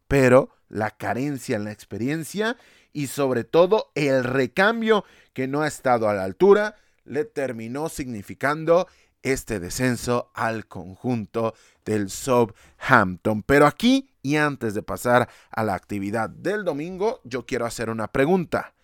[0.08, 2.56] pero la carencia en la experiencia
[2.92, 8.86] y sobre todo el recambio que no ha estado a la altura le terminó significando
[9.22, 13.42] este descenso al conjunto del Southampton.
[13.42, 18.08] Pero aquí, y antes de pasar a la actividad del domingo, yo quiero hacer una
[18.08, 18.74] pregunta.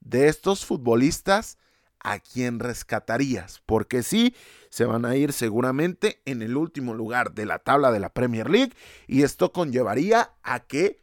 [0.00, 1.58] De estos futbolistas,
[2.00, 3.62] ¿a quién rescatarías?
[3.66, 4.34] Porque sí,
[4.70, 8.50] se van a ir seguramente en el último lugar de la tabla de la Premier
[8.50, 8.72] League
[9.06, 11.00] y esto conllevaría a que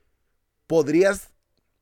[0.67, 1.33] podrías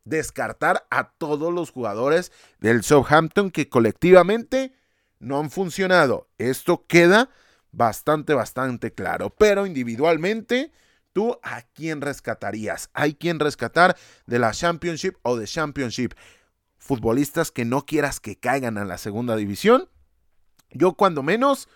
[0.03, 4.73] descartar a todos los jugadores del Southampton que colectivamente
[5.19, 6.29] no han funcionado.
[6.37, 7.29] Esto queda
[7.71, 9.29] bastante, bastante claro.
[9.29, 10.71] Pero individualmente,
[11.13, 12.89] ¿tú a quién rescatarías?
[12.93, 13.95] Hay quien rescatar
[14.25, 16.13] de la Championship o de Championship.
[16.81, 19.87] Futbolistas que no quieras que caigan a la segunda división.
[20.71, 21.69] Yo cuando menos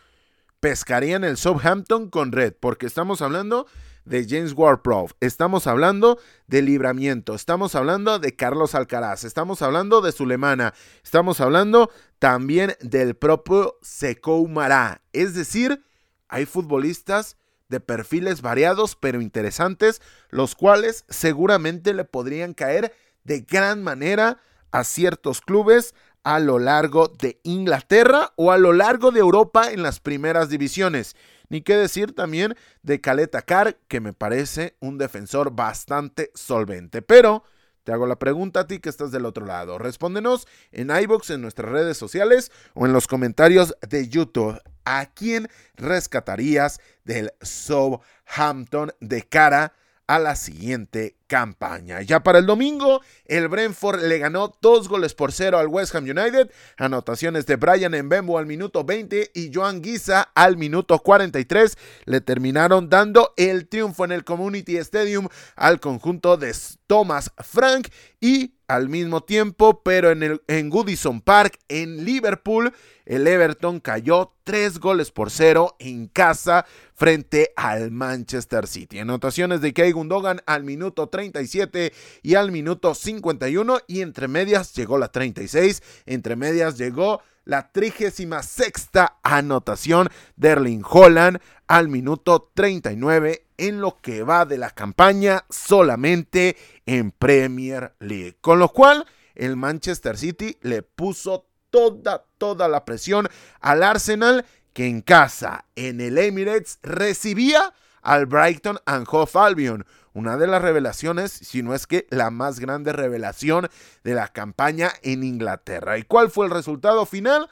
[0.60, 3.68] pescaría en el Southampton con Red, porque estamos hablando
[4.06, 4.80] de James ward
[5.20, 11.91] estamos hablando de Libramiento, estamos hablando de Carlos Alcaraz, estamos hablando de Sulemana, estamos hablando
[12.18, 15.04] también del propio Sekou Mará.
[15.13, 15.86] Es decir,
[16.30, 17.38] hay futbolistas
[17.70, 22.91] de perfiles variados pero interesantes, los cuales seguramente le podrían caer
[23.24, 24.39] de gran manera
[24.75, 29.83] a ciertos clubes a lo largo de Inglaterra o a lo largo de Europa en
[29.83, 31.15] las primeras divisiones.
[31.47, 37.01] Ni qué decir también de Caleta Carr, que me parece un defensor bastante solvente.
[37.01, 37.45] Pero
[37.85, 39.77] te hago la pregunta a ti que estás del otro lado.
[39.77, 44.59] Respóndenos en iBox, en nuestras redes sociales o en los comentarios de YouTube.
[44.83, 49.71] ¿A quién rescatarías del Southampton de cara
[50.07, 52.01] a la siguiente campaña.
[52.01, 56.03] Ya para el domingo, el Brentford le ganó dos goles por cero al West Ham
[56.03, 56.51] United.
[56.77, 62.89] Anotaciones de Brian Mbembo al minuto 20 y Joan Guisa al minuto 43 le terminaron
[62.89, 66.55] dando el triunfo en el Community Stadium al conjunto de
[66.88, 72.73] Thomas Frank y al mismo tiempo, pero en, el, en Goodison Park, en Liverpool,
[73.05, 78.99] el Everton cayó tres goles por cero en casa frente al Manchester City.
[78.99, 84.97] Anotaciones de Kay Gundogan al minuto 37 y al minuto 51 y entre medias llegó
[84.97, 88.89] la 36, entre medias llegó la 36
[89.23, 96.58] anotación de Erling Holland al minuto 39 en lo que va de la campaña solamente
[96.86, 98.36] en Premier League.
[98.41, 103.30] Con lo cual, el Manchester City le puso toda, toda la presión
[103.62, 107.73] al Arsenal que en casa, en el Emirates, recibía
[108.06, 109.86] al Brighton and Hove Albion.
[110.13, 113.68] Una de las revelaciones, si no es que la más grande revelación
[114.04, 115.98] de la campaña en Inglaterra.
[115.98, 117.50] ¿Y cuál fue el resultado final?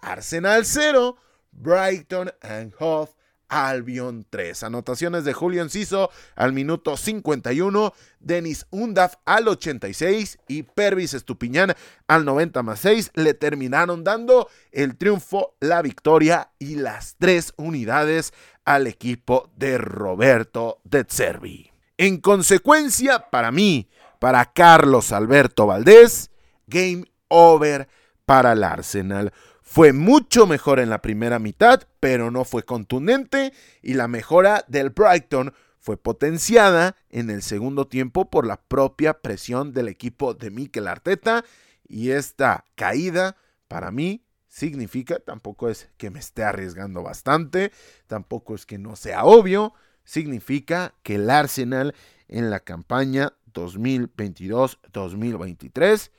[0.00, 1.16] Arsenal 0,
[1.50, 3.10] Brighton and Hove
[3.54, 4.64] Albion 3.
[4.64, 11.74] Anotaciones de Julio Enciso al minuto 51, Denis Undaf al 86 y Pervis Estupiñán
[12.08, 18.34] al 90 más 6 le terminaron dando el triunfo, la victoria y las tres unidades
[18.64, 21.70] al equipo de Roberto De Zerbi.
[21.96, 23.88] En consecuencia, para mí,
[24.18, 26.32] para Carlos Alberto Valdés,
[26.66, 27.86] game over
[28.26, 29.32] para el Arsenal.
[29.74, 34.90] Fue mucho mejor en la primera mitad, pero no fue contundente y la mejora del
[34.90, 40.86] Brighton fue potenciada en el segundo tiempo por la propia presión del equipo de Mikel
[40.86, 41.44] Arteta
[41.88, 47.72] y esta caída para mí significa, tampoco es que me esté arriesgando bastante,
[48.06, 51.96] tampoco es que no sea obvio, significa que el Arsenal
[52.28, 56.12] en la campaña 2022-2023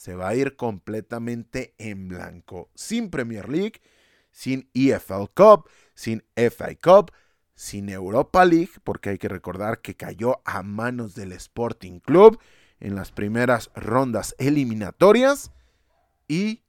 [0.00, 3.82] se va a ir completamente en blanco, sin Premier League,
[4.30, 7.12] sin EFL Cup, sin FA Cup,
[7.54, 12.40] sin Europa League, porque hay que recordar que cayó a manos del Sporting Club
[12.78, 15.52] en las primeras rondas eliminatorias
[16.26, 16.62] y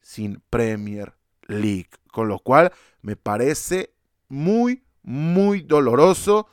[0.00, 1.12] sin Premier
[1.42, 2.72] League, con lo cual
[3.02, 3.92] me parece
[4.28, 6.48] muy, muy doloroso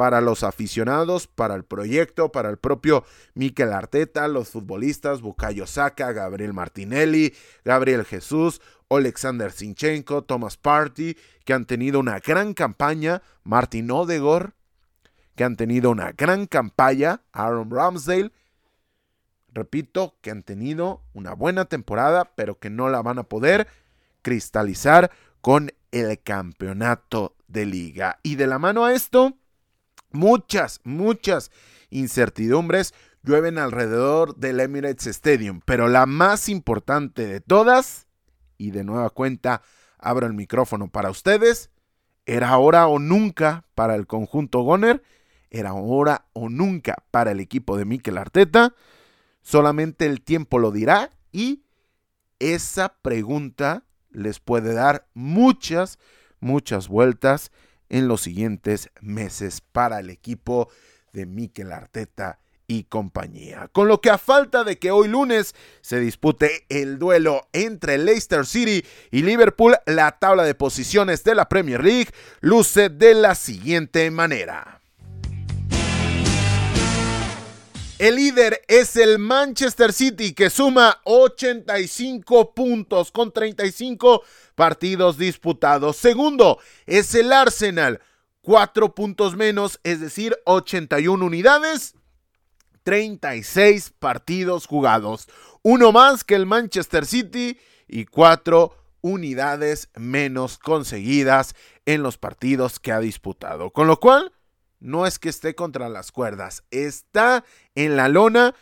[0.00, 6.12] para los aficionados, para el proyecto, para el propio Mikel Arteta, los futbolistas, Bukayo Saka,
[6.12, 7.34] Gabriel Martinelli,
[7.66, 14.54] Gabriel Jesús, Alexander Sinchenko, Thomas Party, que han tenido una gran campaña, Martin Odegor,
[15.36, 18.32] que han tenido una gran campaña, Aaron Ramsdale,
[19.52, 23.68] repito, que han tenido una buena temporada, pero que no la van a poder
[24.22, 25.10] cristalizar
[25.42, 28.18] con el campeonato de liga.
[28.22, 29.36] Y de la mano a esto,
[30.12, 31.50] muchas, muchas
[31.90, 38.06] incertidumbres llueven alrededor del Emirates Stadium, pero la más importante de todas
[38.56, 39.62] y de nueva cuenta
[39.98, 41.70] abro el micrófono para ustedes.
[42.26, 45.02] Era ahora o nunca para el conjunto Goner,
[45.50, 48.74] era ahora o nunca para el equipo de Mikel Arteta.
[49.42, 51.64] Solamente el tiempo lo dirá y
[52.38, 55.98] esa pregunta les puede dar muchas,
[56.40, 57.50] muchas vueltas
[57.90, 60.70] en los siguientes meses para el equipo
[61.12, 63.68] de Mikel Arteta y compañía.
[63.72, 68.46] Con lo que a falta de que hoy lunes se dispute el duelo entre Leicester
[68.46, 72.10] City y Liverpool, la tabla de posiciones de la Premier League
[72.40, 74.79] luce de la siguiente manera.
[78.00, 84.22] El líder es el Manchester City que suma 85 puntos con 35
[84.54, 85.98] partidos disputados.
[85.98, 88.00] Segundo es el Arsenal,
[88.40, 91.94] 4 puntos menos, es decir, 81 unidades.
[92.84, 95.28] 36 partidos jugados,
[95.60, 102.92] uno más que el Manchester City y cuatro unidades menos conseguidas en los partidos que
[102.92, 103.68] ha disputado.
[103.68, 104.32] Con lo cual,
[104.80, 108.54] no es que esté contra las cuerdas, está en la lona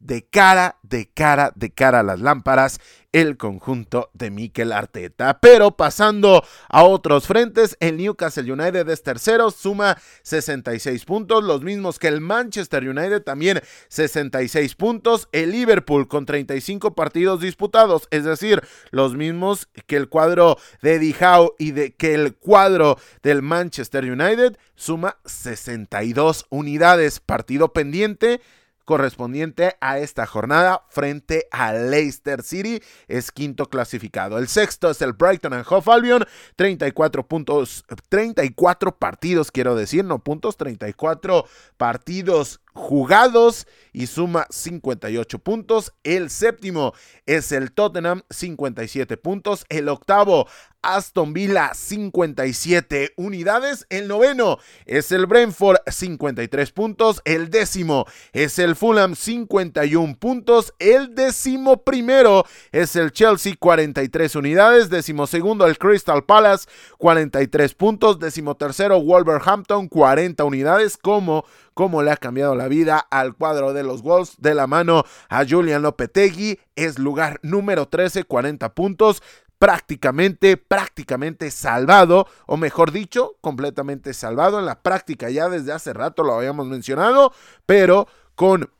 [0.00, 2.80] de cara, de cara, de cara a las lámparas
[3.12, 5.40] el conjunto de Mikel Arteta.
[5.40, 11.98] Pero pasando a otros frentes, el Newcastle United es tercero, suma 66 puntos, los mismos
[11.98, 15.28] que el Manchester United, también 66 puntos.
[15.32, 21.54] El Liverpool con 35 partidos disputados, es decir, los mismos que el cuadro de Dijau
[21.58, 27.20] y de que el cuadro del Manchester United suma 62 unidades.
[27.20, 28.40] Partido pendiente
[28.88, 32.80] correspondiente a esta jornada frente a Leicester City.
[33.06, 34.38] Es quinto clasificado.
[34.38, 36.24] El sexto es el Brighton and Hove Albion.
[36.56, 41.44] 34 puntos, 34 partidos, quiero decir, no puntos, 34
[41.76, 45.92] partidos jugados y suma 58 puntos.
[46.04, 46.92] El séptimo
[47.26, 49.64] es el Tottenham, 57 puntos.
[49.68, 50.46] El octavo,
[50.82, 53.86] Aston Villa, 57 unidades.
[53.90, 57.20] El noveno es el Brentford, 53 puntos.
[57.24, 60.72] El décimo es el Fulham, 51 puntos.
[60.78, 64.90] El décimo primero es el Chelsea, 43 unidades.
[64.90, 68.18] Décimo segundo, el Crystal Palace, 43 puntos.
[68.18, 70.96] Décimo tercero, Wolverhampton, 40 unidades.
[70.96, 71.44] Como
[71.78, 75.44] cómo le ha cambiado la vida al cuadro de los Wolves de la mano a
[75.48, 76.58] Julian Lopetegui.
[76.74, 79.22] Es lugar número 13, 40 puntos
[79.60, 86.24] prácticamente, prácticamente salvado, o mejor dicho, completamente salvado en la práctica ya desde hace rato
[86.24, 87.32] lo habíamos mencionado,
[87.64, 88.72] pero con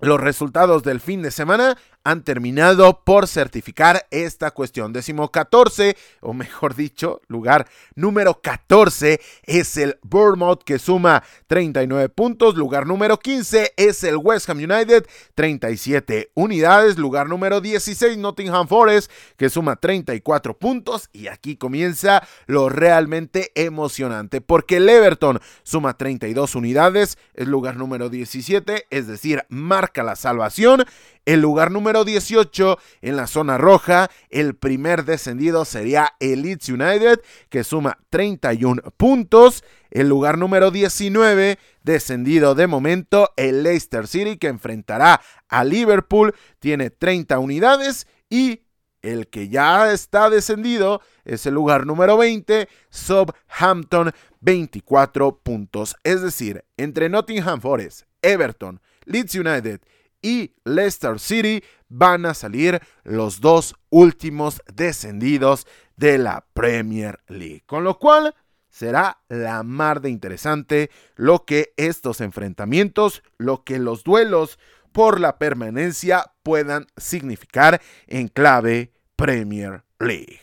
[0.00, 4.92] los resultados del fin de semana han terminado por certificar esta cuestión.
[4.92, 12.54] Décimo 14, o mejor dicho, lugar número 14 es el Bournemouth que suma 39 puntos.
[12.54, 15.04] Lugar número 15 es el West Ham United,
[15.34, 16.96] 37 unidades.
[16.96, 21.10] Lugar número 16, Nottingham Forest, que suma 34 puntos.
[21.12, 28.08] Y aquí comienza lo realmente emocionante, porque el Everton suma 32 unidades, es lugar número
[28.08, 30.84] 17, es decir, marca la salvación.
[31.26, 37.20] El lugar número 18 en la zona roja, el primer descendido sería el Leeds United,
[37.48, 39.64] que suma 31 puntos.
[39.90, 46.90] El lugar número 19, descendido de momento, el Leicester City, que enfrentará a Liverpool, tiene
[46.90, 48.06] 30 unidades.
[48.30, 48.62] Y
[49.02, 55.96] el que ya está descendido es el lugar número 20, Southampton, 24 puntos.
[56.04, 59.80] Es decir, entre Nottingham Forest, Everton, Leeds United
[60.26, 67.62] y Leicester City van a salir los dos últimos descendidos de la Premier League.
[67.64, 68.34] Con lo cual
[68.68, 74.58] será la mar de interesante lo que estos enfrentamientos, lo que los duelos
[74.90, 80.40] por la permanencia puedan significar en clave Premier League.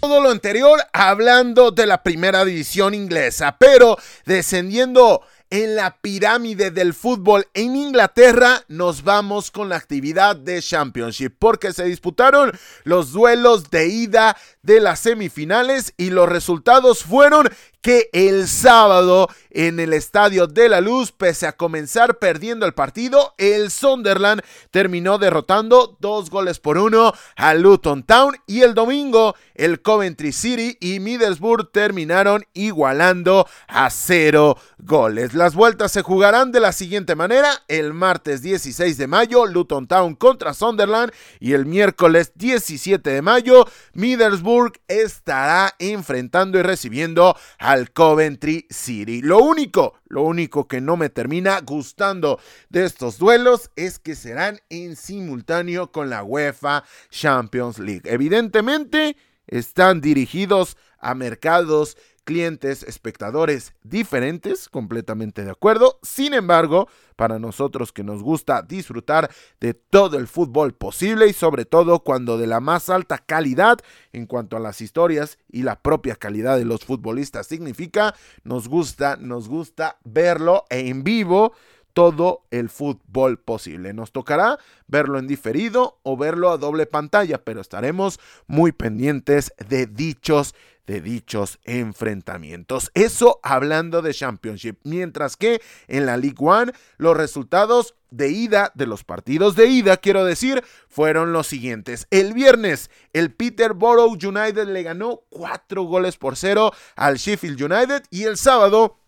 [0.00, 6.94] Todo lo anterior hablando de la primera división inglesa, pero descendiendo en la pirámide del
[6.94, 12.52] fútbol en Inglaterra, nos vamos con la actividad de Championship, porque se disputaron
[12.84, 17.48] los duelos de ida de las semifinales y los resultados fueron
[17.86, 23.32] que el sábado en el Estadio de la Luz, pese a comenzar perdiendo el partido,
[23.38, 29.82] el Sunderland terminó derrotando dos goles por uno a Luton Town y el domingo el
[29.82, 35.32] Coventry City y Middlesbrough terminaron igualando a cero goles.
[35.32, 40.16] Las vueltas se jugarán de la siguiente manera, el martes 16 de mayo Luton Town
[40.16, 43.64] contra Sunderland y el miércoles 17 de mayo
[43.94, 49.20] Middlesbrough estará enfrentando y recibiendo a Coventry City.
[49.22, 54.60] Lo único, lo único que no me termina gustando de estos duelos es que serán
[54.70, 58.02] en simultáneo con la UEFA Champions League.
[58.04, 59.16] Evidentemente,
[59.46, 61.96] están dirigidos a mercados
[62.26, 65.98] clientes, espectadores diferentes, completamente de acuerdo.
[66.02, 71.64] Sin embargo, para nosotros que nos gusta disfrutar de todo el fútbol posible y sobre
[71.64, 73.78] todo cuando de la más alta calidad
[74.12, 79.16] en cuanto a las historias y la propia calidad de los futbolistas significa, nos gusta,
[79.16, 81.54] nos gusta verlo en vivo
[81.96, 83.94] todo el fútbol posible.
[83.94, 89.86] Nos tocará verlo en diferido o verlo a doble pantalla, pero estaremos muy pendientes de
[89.86, 90.54] dichos
[90.86, 92.90] de dichos enfrentamientos.
[92.94, 98.86] Eso hablando de Championship, mientras que en la League One los resultados de ida, de
[98.86, 102.06] los partidos de ida, quiero decir, fueron los siguientes.
[102.10, 108.24] El viernes, el Peterborough United le ganó cuatro goles por cero al Sheffield United y
[108.24, 108.98] el sábado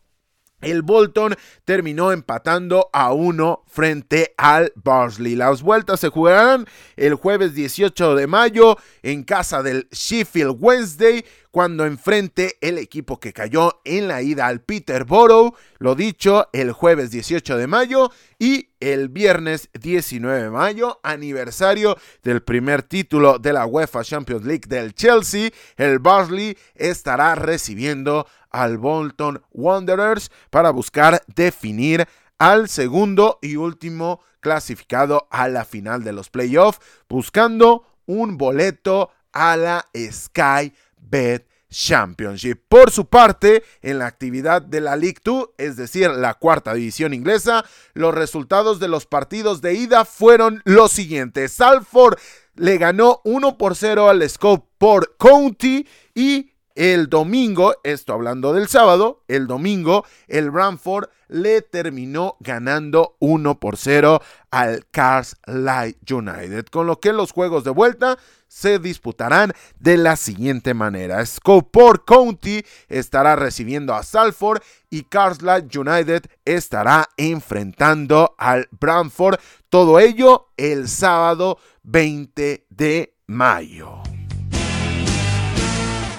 [0.60, 5.36] el Bolton terminó empatando a uno frente al Barnsley.
[5.36, 6.66] Las vueltas se jugarán
[6.96, 11.24] el jueves 18 de mayo en casa del Sheffield Wednesday
[11.58, 15.56] cuando enfrente el equipo que cayó en la ida al Peterborough.
[15.80, 22.44] Lo dicho, el jueves 18 de mayo y el viernes 19 de mayo, aniversario del
[22.44, 25.50] primer título de la UEFA Champions League del Chelsea.
[25.76, 32.06] El Barnsley estará recibiendo al Bolton Wanderers para buscar definir
[32.38, 36.78] al segundo y último clasificado a la final de los playoffs,
[37.08, 42.60] buscando un boleto a la Sky Bet Championship.
[42.68, 47.14] Por su parte, en la actividad de la League 2, es decir, la cuarta división
[47.14, 47.64] inglesa,
[47.94, 51.52] los resultados de los partidos de ida fueron los siguientes.
[51.52, 52.18] Salford
[52.54, 56.47] le ganó 1 por 0 al Scope por County y
[56.78, 63.76] el domingo, esto hablando del sábado, el domingo el Bramford le terminó ganando 1 por
[63.76, 64.22] 0
[64.52, 68.16] al Cars Light United, con lo que los juegos de vuelta
[68.46, 71.26] se disputarán de la siguiente manera.
[71.26, 75.04] Scoport County estará recibiendo a Salford y
[75.42, 79.40] Light United estará enfrentando al Bramford.
[79.68, 84.00] Todo ello el sábado 20 de mayo.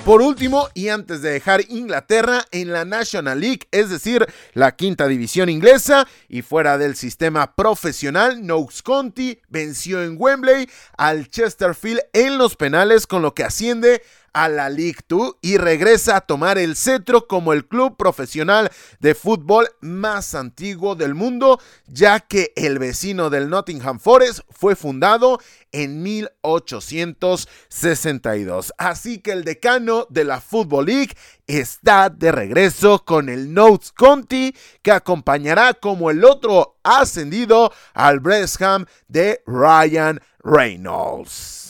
[0.10, 5.08] Por último, y antes de dejar Inglaterra en la National League, es decir, la quinta
[5.08, 12.40] división inglesa, y fuera del sistema profesional, Noakes County venció en Wembley al Chesterfield en
[12.40, 14.02] los penales, con lo que asciende
[14.34, 19.14] a la League 2 y regresa a tomar el cetro como el club profesional de
[19.16, 25.40] fútbol más antiguo del mundo, ya que el vecino del Nottingham Forest fue fundado
[25.72, 28.74] en 1862.
[28.78, 31.14] Así que el decano de la Football League
[31.48, 38.86] está de regreso con el Notes Conti que acompañará como el otro ascendido al Brestham
[39.08, 41.69] de Ryan Reynolds.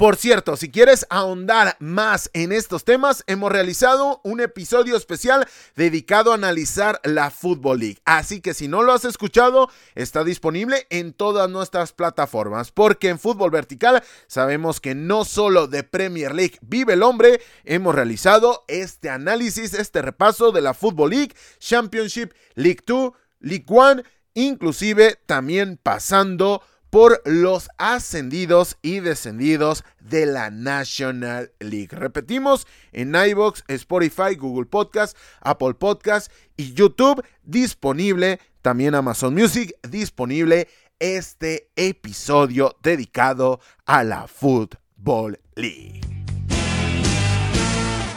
[0.00, 5.46] Por cierto, si quieres ahondar más en estos temas, hemos realizado un episodio especial
[5.76, 7.98] dedicado a analizar la Football League.
[8.06, 12.72] Así que si no lo has escuchado, está disponible en todas nuestras plataformas.
[12.72, 17.94] Porque en Fútbol Vertical sabemos que no solo de Premier League vive el hombre, hemos
[17.94, 25.18] realizado este análisis, este repaso de la Football League, Championship, League 2, League 1, inclusive
[25.26, 31.88] también pasando por los ascendidos y descendidos de la National League.
[31.92, 40.68] Repetimos, en iBox, Spotify, Google Podcast, Apple Podcast y YouTube disponible, también Amazon Music disponible
[40.98, 46.09] este episodio dedicado a la Football League.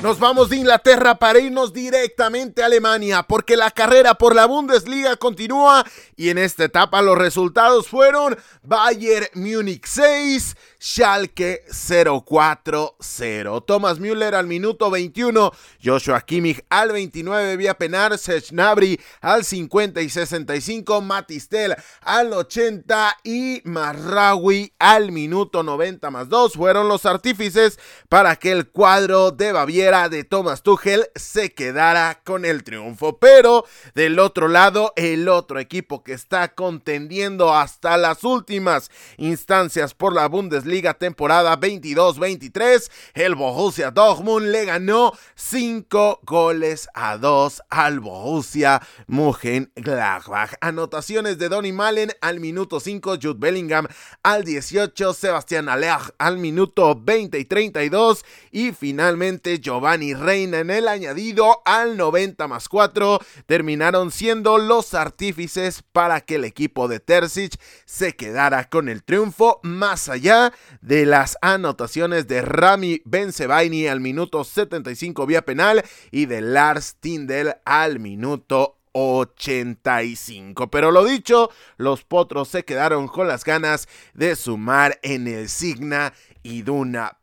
[0.04, 5.16] Nos vamos de Inglaterra para irnos directamente a Alemania, porque la carrera por la Bundesliga
[5.16, 5.86] continúa
[6.18, 13.66] y en esta etapa los resultados fueron Bayern Múnich 6, Schalke 0-4-0.
[13.66, 20.10] Thomas Müller al minuto 21, Joshua Kimmich al 29 vía penal, Sechnabri al 50 y
[20.10, 27.80] 65, Matistel al 80 y Marraui al minuto 90 más 2 fueron los artífices
[28.10, 33.20] para que el cuadro de Baviera de Thomas Tuchel se quedara con el triunfo.
[33.20, 33.64] Pero
[33.96, 40.28] del otro lado, el otro equipo que está contendiendo hasta las últimas instancias por la
[40.28, 50.56] Bundesliga temporada 22-23, el Borussia Dortmund le ganó 5 goles a 2 al Borussia Mönchengladbach.
[50.62, 53.88] Anotaciones de Donny Malen al minuto 5, Jude Bellingham
[54.24, 60.88] al 18, Sebastián Aller al minuto 20 y 32 y finalmente Giovanni Reina en el
[60.88, 67.60] añadido al 90 más 4 terminaron siendo los artífices para que el equipo de Terzic
[67.86, 74.44] se quedara con el triunfo más allá de las anotaciones de Rami Benzebaini al minuto
[74.44, 80.70] 75 vía penal y de Lars Tindel al minuto 85.
[80.70, 86.14] Pero lo dicho, los potros se quedaron con las ganas de sumar en el Signa
[86.44, 87.18] Iduna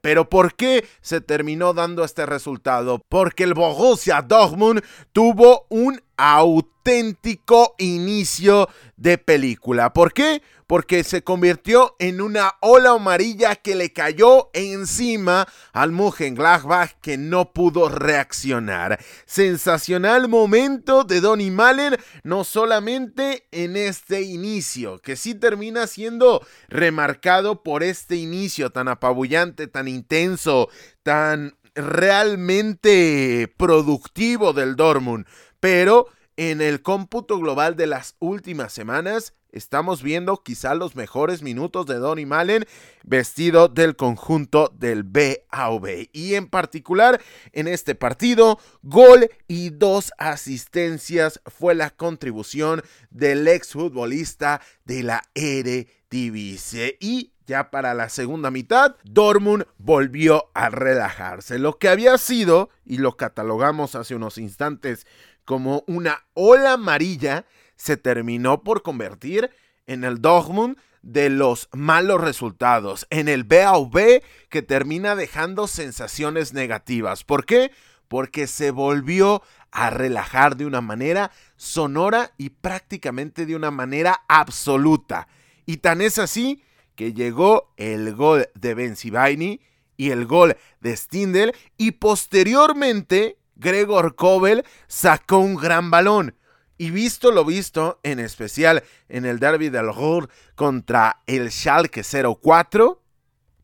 [0.00, 3.00] Pero ¿por qué se terminó dando este resultado?
[3.08, 9.92] Porque el Borussia Dortmund tuvo un auténtico inicio de película.
[9.92, 10.42] ¿Por qué?
[10.66, 17.52] Porque se convirtió en una ola amarilla que le cayó encima al Mönchengladbach que no
[17.52, 18.98] pudo reaccionar.
[19.26, 27.62] Sensacional momento de Donny Malen, no solamente en este inicio, que sí termina siendo remarcado
[27.62, 30.68] por este inicio tan apabullante, tan intenso,
[31.02, 35.26] tan realmente productivo del Dortmund,
[35.60, 41.86] pero en el cómputo global de las últimas semanas, estamos viendo quizá los mejores minutos
[41.86, 42.66] de Donny Malen
[43.04, 46.08] vestido del conjunto del BAV.
[46.12, 47.20] Y en particular
[47.52, 56.96] en este partido, gol y dos asistencias fue la contribución del exfutbolista de la Eredivisie.
[56.98, 61.58] Y ya para la segunda mitad, Dortmund volvió a relajarse.
[61.58, 65.06] Lo que había sido, y lo catalogamos hace unos instantes
[65.44, 67.44] como una ola amarilla,
[67.76, 69.50] se terminó por convertir
[69.86, 77.24] en el Dortmund de los malos resultados, en el BAV que termina dejando sensaciones negativas.
[77.24, 77.72] ¿Por qué?
[78.08, 85.28] Porque se volvió a relajar de una manera sonora y prácticamente de una manera absoluta.
[85.66, 86.62] Y tan es así
[86.94, 89.60] que llegó el gol de Benzibaini
[89.96, 96.36] y el gol de Stindel y posteriormente Gregor Kobel sacó un gran balón.
[96.76, 103.00] Y visto lo visto, en especial en el derby del Ruhr contra el Schalke 04,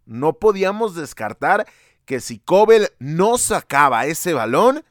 [0.07, 1.67] no podíamos descartar
[2.05, 4.85] que si Kobel no sacaba ese balón,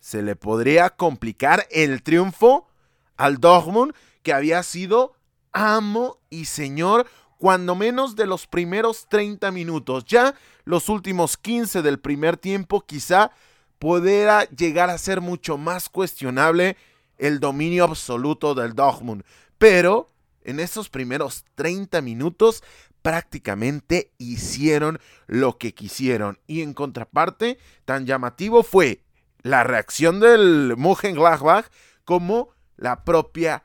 [0.00, 2.68] se le podría complicar el triunfo
[3.16, 5.14] al Dortmund que había sido
[5.52, 7.06] amo y señor
[7.38, 10.04] cuando menos de los primeros 30 minutos.
[10.04, 10.34] Ya
[10.64, 13.30] los últimos 15 del primer tiempo quizá
[13.78, 16.76] pudiera llegar a ser mucho más cuestionable
[17.16, 19.22] el dominio absoluto del Dortmund.
[19.56, 20.12] Pero
[20.42, 22.62] en esos primeros 30 minutos
[23.02, 26.38] prácticamente hicieron lo que quisieron.
[26.46, 29.04] Y en contraparte, tan llamativo fue
[29.42, 31.66] la reacción del Mönchengladbach
[32.04, 33.62] como la propia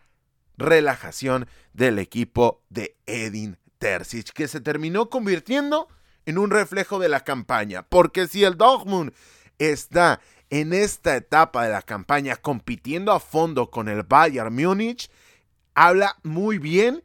[0.57, 5.89] relajación del equipo de Edin Terzic, que se terminó convirtiendo
[6.25, 7.83] en un reflejo de la campaña.
[7.83, 9.11] Porque si el Dortmund
[9.59, 15.11] está en esta etapa de la campaña compitiendo a fondo con el Bayern Múnich,
[15.75, 17.03] habla muy bien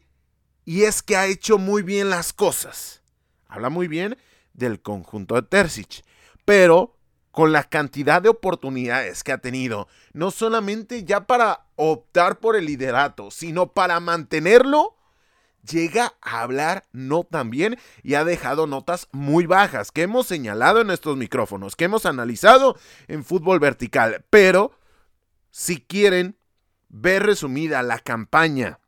[0.64, 3.02] y es que ha hecho muy bien las cosas.
[3.48, 4.16] Habla muy bien
[4.52, 6.04] del conjunto de Terzic,
[6.44, 6.94] pero
[7.32, 12.66] con la cantidad de oportunidades que ha tenido, no solamente ya para optar por el
[12.66, 14.97] liderato, sino para mantenerlo
[15.62, 20.80] llega a hablar no tan bien y ha dejado notas muy bajas que hemos señalado
[20.80, 24.24] en estos micrófonos, que hemos analizado en fútbol vertical.
[24.30, 24.72] Pero
[25.50, 26.36] si quieren
[26.88, 28.80] ver resumida la campaña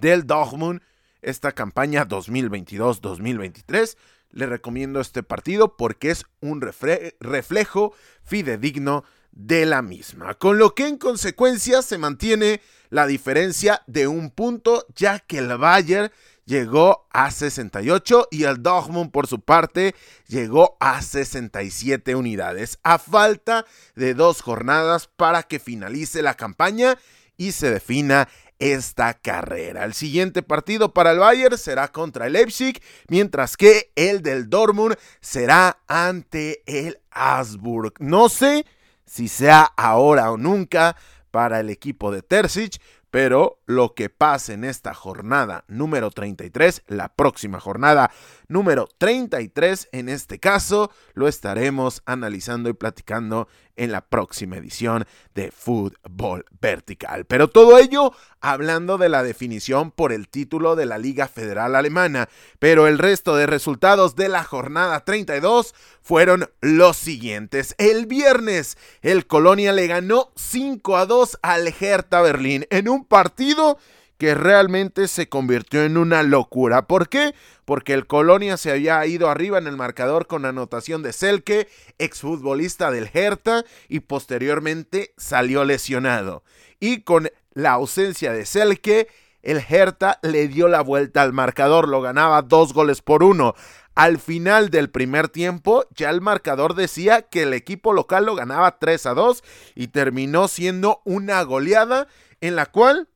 [0.00, 0.82] del Dortmund,
[1.22, 3.96] esta campaña 2022-2023.
[4.30, 7.94] Le recomiendo este partido porque es un reflejo
[8.24, 9.04] fidedigno
[9.38, 12.60] de la misma, con lo que en consecuencia se mantiene
[12.90, 16.10] la diferencia de un punto ya que el Bayern
[16.44, 19.94] llegó a 68 y el Dortmund por su parte
[20.26, 23.64] llegó a 67 unidades, a falta
[23.94, 26.98] de dos jornadas para que finalice la campaña
[27.36, 28.28] y se defina
[28.58, 29.84] esta carrera.
[29.84, 34.96] El siguiente partido para el Bayern será contra el Leipzig, mientras que el del Dortmund
[35.20, 37.92] será ante el Habsburg.
[38.00, 38.66] No sé
[39.08, 40.96] si sea ahora o nunca
[41.30, 42.80] para el equipo de Terzic,
[43.10, 48.10] pero lo que pase en esta jornada número 33, la próxima jornada
[48.48, 55.52] número 33 en este caso, lo estaremos analizando y platicando en la próxima edición de
[55.52, 57.24] Fútbol Vertical.
[57.26, 62.28] Pero todo ello hablando de la definición por el título de la Liga Federal Alemana.
[62.58, 67.74] Pero el resto de resultados de la jornada 32 fueron los siguientes.
[67.78, 73.78] El viernes, el Colonia le ganó 5 a 2 al Hertha Berlín en un partido
[74.18, 76.86] que realmente se convirtió en una locura.
[76.86, 77.34] ¿Por qué?
[77.64, 82.90] Porque el Colonia se había ido arriba en el marcador con anotación de Selke, exfutbolista
[82.90, 86.42] del Hertha, y posteriormente salió lesionado.
[86.80, 89.08] Y con la ausencia de Selke,
[89.42, 93.54] el Hertha le dio la vuelta al marcador, lo ganaba dos goles por uno.
[93.94, 98.78] Al final del primer tiempo, ya el marcador decía que el equipo local lo ganaba
[98.78, 99.42] 3 a 2
[99.74, 102.08] y terminó siendo una goleada
[102.40, 103.08] en la cual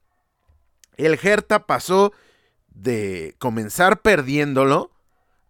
[0.96, 2.12] el Hertha pasó
[2.68, 4.90] de comenzar perdiéndolo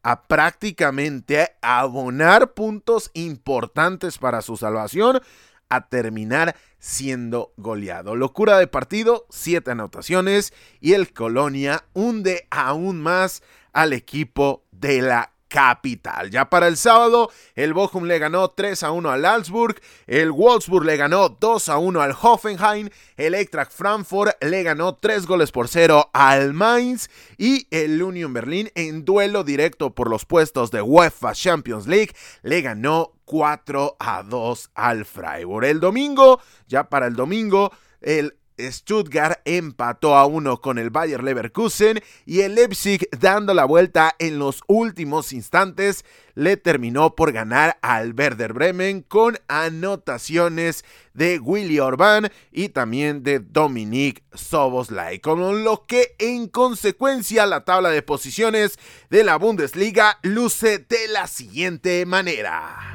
[0.03, 5.20] a prácticamente abonar puntos importantes para su salvación
[5.68, 8.16] a terminar siendo goleado.
[8.16, 15.32] Locura de partido, siete anotaciones y el Colonia hunde aún más al equipo de la
[15.53, 16.30] capital.
[16.30, 20.84] Ya para el sábado, el Bochum le ganó 3 a 1 al Salzburg, el Wolfsburg
[20.84, 25.68] le ganó 2 a 1 al Hoffenheim, el Eintracht Frankfurt le ganó 3 goles por
[25.68, 31.32] 0 al Mainz y el Union Berlin en duelo directo por los puestos de UEFA
[31.32, 35.64] Champions League le ganó 4 a 2 al Freiburg.
[35.64, 42.03] El domingo, ya para el domingo, el Stuttgart empató a uno con el Bayer Leverkusen
[42.26, 48.14] y el Leipzig dando la vuelta en los últimos instantes le terminó por ganar al
[48.14, 50.84] Werder Bremen con anotaciones
[51.14, 57.90] de Willy Orban y también de Dominic Soboslai, con lo que en consecuencia la tabla
[57.90, 58.78] de posiciones
[59.11, 62.91] de la Bundesliga luce de la siguiente manera.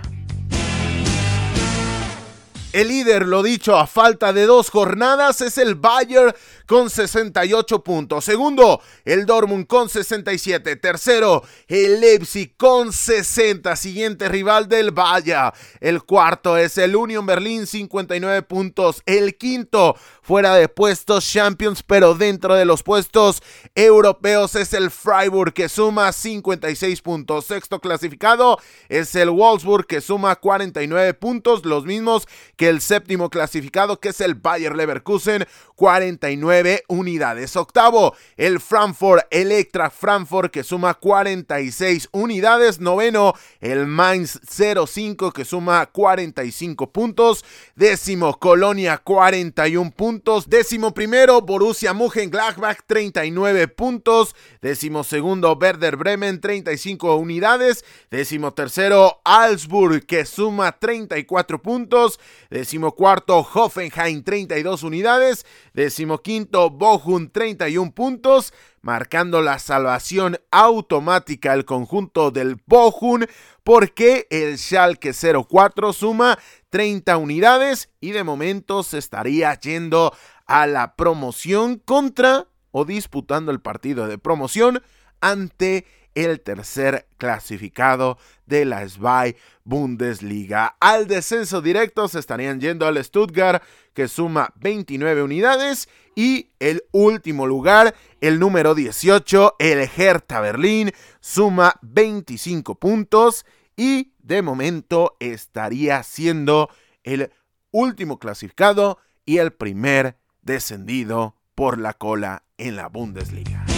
[2.74, 6.34] El líder, lo dicho, a falta de dos jornadas es el Bayern
[6.66, 8.26] con 68 puntos.
[8.26, 10.76] Segundo, el Dortmund con 67.
[10.76, 13.74] Tercero, el Leipzig con 60.
[13.78, 15.54] Siguiente rival del Bayern.
[15.80, 19.02] El cuarto es el Union Berlin 59 puntos.
[19.06, 19.96] El quinto,
[20.28, 23.42] fuera de puestos Champions, pero dentro de los puestos
[23.76, 27.46] europeos es el Freiburg que suma 56 puntos.
[27.46, 28.60] Sexto clasificado
[28.90, 34.20] es el Wolfsburg que suma 49 puntos, los mismos que el séptimo clasificado que es
[34.20, 37.56] el Bayer Leverkusen, 49 unidades.
[37.56, 42.82] Octavo, el Frankfurt Electra Frankfurt que suma 46 unidades.
[42.82, 47.46] Noveno, el Mainz 05 que suma 45 puntos.
[47.76, 50.17] Décimo, Colonia 41 puntos
[50.48, 54.36] Décimo primero, Borussia Mönchengladbach, 39 puntos.
[54.62, 57.84] Décimo segundo, Werder Bremen, 35 unidades.
[58.10, 62.20] Décimo tercero, Augsburg, que suma 34 puntos.
[62.50, 65.46] Décimo cuarto, Hoffenheim, 32 unidades.
[65.74, 68.54] Décimo quinto, Bochum, 31 puntos
[68.88, 73.26] marcando la salvación automática al conjunto del Bochum
[73.66, 80.16] porque el Schalke 04 suma 30 unidades y de momento se estaría yendo
[80.46, 84.82] a la promoción contra o disputando el partido de promoción
[85.20, 85.86] ante
[86.18, 90.76] el tercer clasificado de la SBY Bundesliga.
[90.80, 93.64] Al descenso directo se estarían yendo al Stuttgart
[93.94, 101.76] que suma 29 unidades y el último lugar, el número 18, el Hertha Berlín, suma
[101.84, 103.46] 25 puntos
[103.76, 106.70] y de momento estaría siendo
[107.04, 107.32] el
[107.70, 113.77] último clasificado y el primer descendido por la cola en la Bundesliga.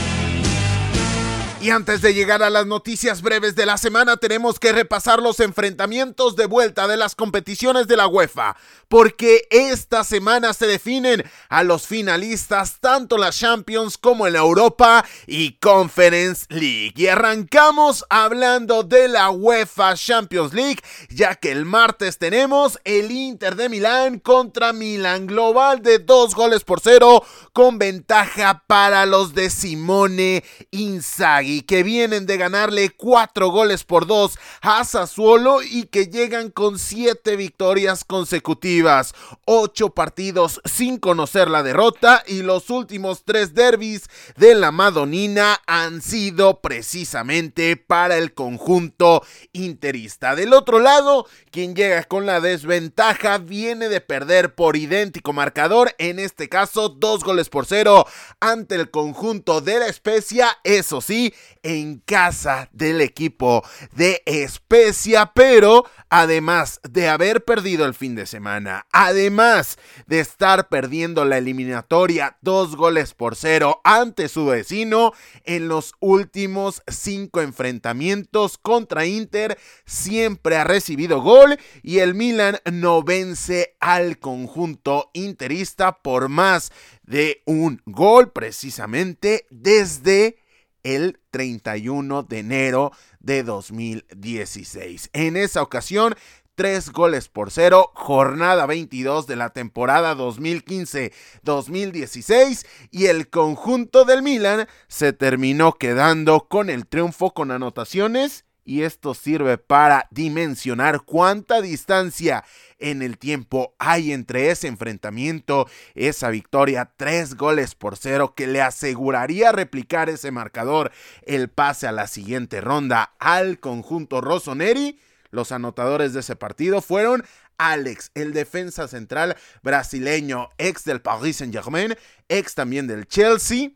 [1.61, 5.41] Y antes de llegar a las noticias breves de la semana, tenemos que repasar los
[5.41, 8.55] enfrentamientos de vuelta de las competiciones de la UEFA,
[8.87, 14.39] porque esta semana se definen a los finalistas tanto en la Champions como en la
[14.39, 16.93] Europa y Conference League.
[16.95, 20.79] Y arrancamos hablando de la UEFA Champions League,
[21.09, 26.63] ya que el martes tenemos el Inter de Milán contra Milán Global de dos goles
[26.63, 33.49] por cero, con ventaja para los de Simone Inzaghi y que vienen de ganarle cuatro
[33.49, 40.97] goles por dos a Sassuolo y que llegan con siete victorias consecutivas, ocho partidos sin
[40.97, 44.03] conocer la derrota y los últimos tres derbis
[44.37, 50.35] de la Madonina han sido precisamente para el conjunto interista.
[50.35, 56.19] Del otro lado, quien llega con la desventaja viene de perder por idéntico marcador, en
[56.19, 58.05] este caso dos goles por cero
[58.39, 61.33] ante el conjunto de la especia, eso sí,
[61.63, 63.63] en casa del equipo
[63.93, 69.77] de Especia, pero además de haber perdido el fin de semana, además
[70.07, 75.13] de estar perdiendo la eliminatoria dos goles por cero ante su vecino
[75.43, 83.03] en los últimos cinco enfrentamientos contra Inter, siempre ha recibido gol y el Milan no
[83.03, 86.71] vence al conjunto interista por más
[87.03, 90.38] de un gol precisamente desde
[90.83, 95.11] el 31 de enero de 2016.
[95.13, 96.15] En esa ocasión,
[96.55, 104.67] tres goles por cero, jornada 22 de la temporada 2015-2016 y el conjunto del Milan
[104.89, 112.45] se terminó quedando con el triunfo con anotaciones y esto sirve para dimensionar cuánta distancia
[112.77, 118.61] en el tiempo hay entre ese enfrentamiento, esa victoria, tres goles por cero que le
[118.61, 120.91] aseguraría replicar ese marcador,
[121.23, 124.99] el pase a la siguiente ronda al conjunto Rossoneri.
[125.31, 127.25] Los anotadores de ese partido fueron
[127.57, 131.95] Alex, el defensa central brasileño, ex del Paris Saint-Germain,
[132.27, 133.71] ex también del Chelsea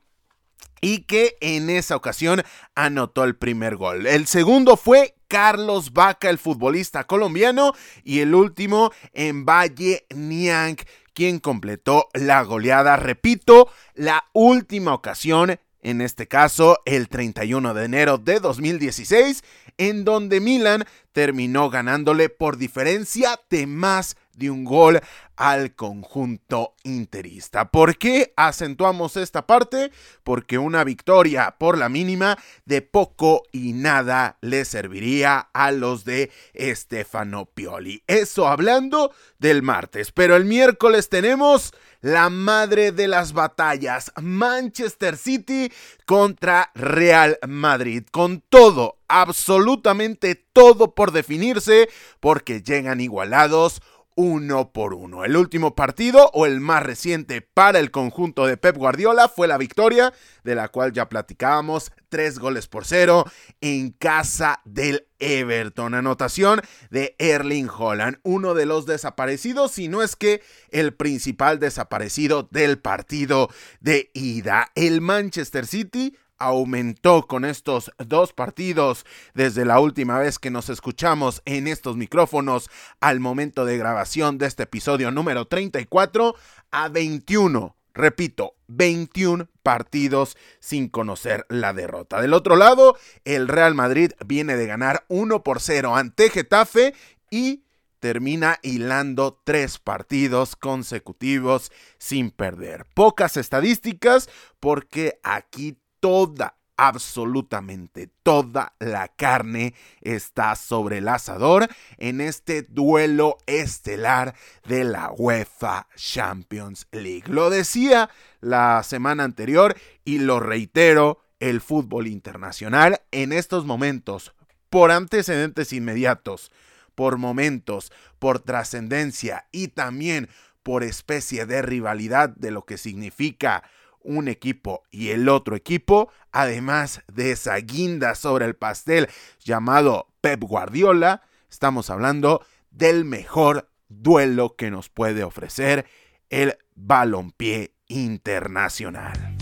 [0.81, 2.43] y que en esa ocasión
[2.75, 4.05] anotó el primer gol.
[4.05, 10.77] El segundo fue Carlos Vaca, el futbolista colombiano, y el último en Valle Niang,
[11.13, 12.97] quien completó la goleada.
[12.97, 19.43] Repito, la última ocasión, en este caso el 31 de enero de 2016,
[19.77, 25.01] en donde Milan terminó ganándole por diferencia de más de un gol
[25.35, 27.71] al conjunto interista.
[27.71, 29.91] ¿Por qué acentuamos esta parte?
[30.23, 36.31] Porque una victoria por la mínima de poco y nada le serviría a los de
[36.55, 38.03] Stefano Pioli.
[38.07, 45.71] Eso hablando del martes, pero el miércoles tenemos la madre de las batallas, Manchester City
[46.05, 53.81] contra Real Madrid, con todo, absolutamente todo por definirse, porque llegan igualados
[54.15, 55.25] uno por uno.
[55.25, 59.57] El último partido o el más reciente para el conjunto de Pep Guardiola fue la
[59.57, 63.25] victoria, de la cual ya platicábamos, tres goles por cero
[63.61, 65.93] en casa del Everton.
[65.93, 72.47] Anotación de Erling Holland, uno de los desaparecidos, si no es que el principal desaparecido
[72.51, 73.49] del partido
[73.79, 74.71] de ida.
[74.75, 81.41] El Manchester City aumentó con estos dos partidos desde la última vez que nos escuchamos
[81.45, 82.69] en estos micrófonos
[82.99, 86.35] al momento de grabación de este episodio número 34
[86.71, 87.75] a 21.
[87.93, 92.21] Repito, 21 partidos sin conocer la derrota.
[92.21, 96.93] Del otro lado, el Real Madrid viene de ganar 1 por 0 ante Getafe
[97.29, 97.63] y
[97.99, 102.85] termina hilando tres partidos consecutivos sin perder.
[102.93, 104.29] Pocas estadísticas
[104.59, 114.35] porque aquí toda, absolutamente toda la carne está sobre el asador en este duelo estelar
[114.67, 117.23] de la UEFA Champions League.
[117.27, 118.09] Lo decía
[118.41, 124.33] la semana anterior y lo reitero, el fútbol internacional en estos momentos,
[124.69, 126.51] por antecedentes inmediatos,
[126.95, 130.27] por momentos, por trascendencia y también
[130.63, 133.63] por especie de rivalidad de lo que significa
[134.03, 139.07] un equipo y el otro equipo, además de esa guinda sobre el pastel
[139.39, 145.85] llamado Pep Guardiola, estamos hablando del mejor duelo que nos puede ofrecer
[146.29, 149.32] el balompié internacional.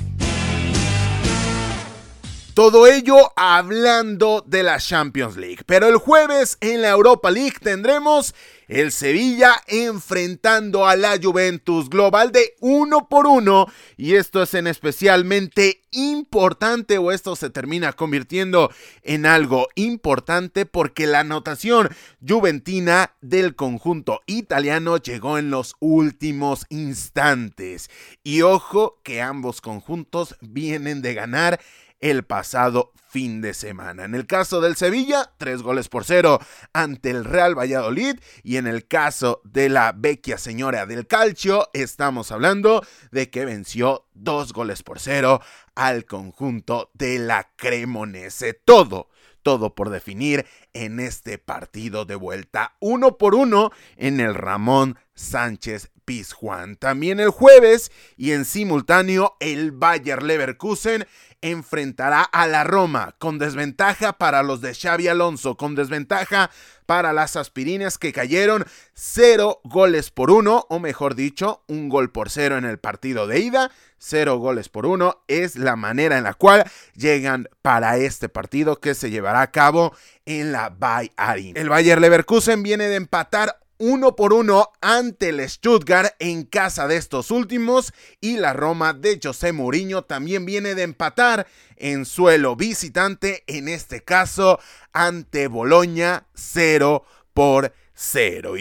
[2.54, 5.60] Todo ello hablando de la Champions League.
[5.66, 8.36] Pero el jueves en la Europa League tendremos
[8.68, 13.68] el Sevilla enfrentando a la Juventus global de uno por uno.
[13.96, 18.70] Y esto es en especialmente importante o esto se termina convirtiendo
[19.02, 21.90] en algo importante porque la anotación
[22.28, 27.90] juventina del conjunto italiano llegó en los últimos instantes.
[28.24, 31.62] Y ojo que ambos conjuntos vienen de ganar
[32.02, 34.06] el pasado fin de semana.
[34.06, 36.40] En el caso del Sevilla, tres goles por cero
[36.74, 42.32] ante el Real Valladolid y en el caso de la vecchia señora del calcio, estamos
[42.32, 45.42] hablando de que venció dos goles por cero
[45.76, 48.54] al conjunto de la Cremonese.
[48.54, 49.10] Todo
[49.44, 55.90] todo por definir en este partido de vuelta, uno por uno en el Ramón Sánchez
[56.12, 56.76] Pizjuán.
[56.76, 61.08] También el jueves y en simultáneo el Bayer Leverkusen
[61.40, 66.52] enfrentará a la Roma con desventaja para los de Xavi Alonso, con desventaja
[66.86, 72.30] para las aspirinas que cayeron cero goles por uno, o mejor dicho, un gol por
[72.30, 76.34] cero en el partido de ida, cero goles por uno es la manera en la
[76.34, 79.96] cual llegan para este partido que se llevará a cabo
[80.26, 81.58] en la Bay Arena.
[81.58, 86.98] El Bayer Leverkusen viene de empatar uno por uno ante el Stuttgart en casa de
[86.98, 93.44] estos últimos y la Roma de José Mourinho también viene de empatar en suelo visitante,
[93.48, 94.60] en este caso
[94.94, 97.04] ante Boloña 0
[97.34, 97.74] por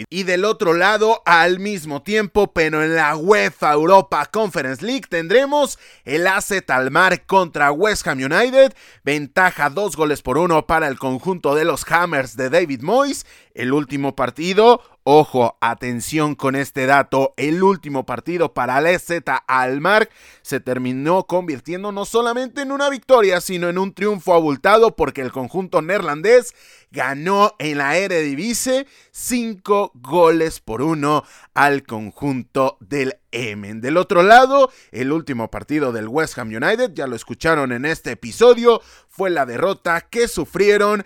[0.09, 5.79] y del otro lado, al mismo tiempo, pero en la UEFA Europa Conference League, tendremos
[6.05, 8.73] el AC Talmar contra West Ham United.
[9.03, 13.25] Ventaja dos goles por uno para el conjunto de los Hammers de David Moyes.
[13.55, 20.09] El último partido, ojo, atención con este dato, el último partido para el EZ Almar
[20.41, 25.31] se terminó convirtiendo no solamente en una victoria, sino en un triunfo abultado porque el
[25.31, 26.53] conjunto neerlandés
[26.91, 31.23] ganó en la Eredivisie 5 goles por uno
[31.53, 33.81] al conjunto del Emen.
[33.81, 38.11] Del otro lado, el último partido del West Ham United, ya lo escucharon en este
[38.11, 41.03] episodio, fue la derrota que sufrieron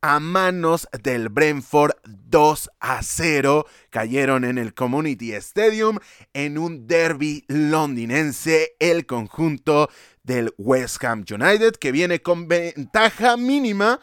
[0.00, 3.66] a manos del Brentford 2 a 0.
[3.90, 5.98] Cayeron en el Community Stadium
[6.32, 9.88] en un derby londinense el conjunto
[10.22, 14.00] del West Ham United que viene con ventaja mínima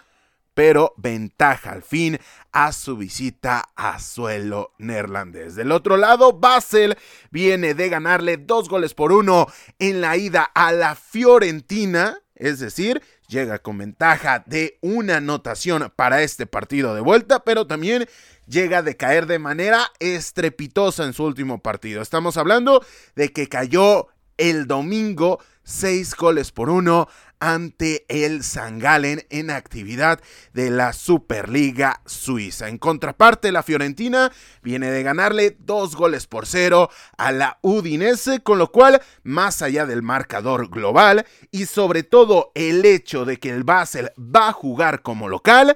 [0.54, 2.20] pero ventaja al fin
[2.52, 5.56] a su visita a suelo neerlandés.
[5.56, 6.98] Del otro lado, Basel
[7.32, 9.48] viene de ganarle dos goles por uno
[9.80, 16.22] en la ida a la Fiorentina, es decir, llega con ventaja de una anotación para
[16.22, 18.08] este partido de vuelta, pero también
[18.48, 22.02] llega de caer de manera estrepitosa en su último partido.
[22.02, 24.08] Estamos hablando de que cayó
[24.38, 27.08] el domingo seis goles por uno
[27.40, 30.22] ante el Sangalen en actividad
[30.54, 32.70] de la Superliga Suiza.
[32.70, 38.60] En contraparte, la Fiorentina viene de ganarle dos goles por cero a la Udinese, con
[38.60, 43.66] lo cual, más allá del marcador global y sobre todo el hecho de que el
[43.66, 45.76] Basel va a jugar como local,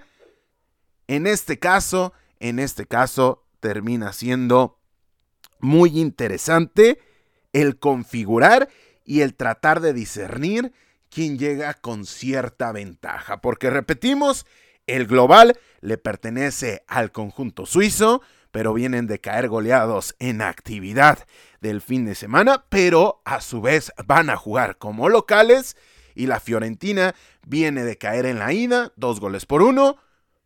[1.08, 4.80] en este caso, en este caso termina siendo
[5.60, 7.02] muy interesante
[7.52, 8.70] el configurar
[9.08, 10.74] y el tratar de discernir
[11.10, 13.42] quien llega con cierta ventaja.
[13.42, 14.46] Porque repetimos,
[14.86, 21.26] el global le pertenece al conjunto suizo, pero vienen de caer goleados en actividad
[21.62, 25.78] del fin de semana, pero a su vez van a jugar como locales
[26.14, 29.98] y la Fiorentina viene de caer en la ida, dos goles por uno,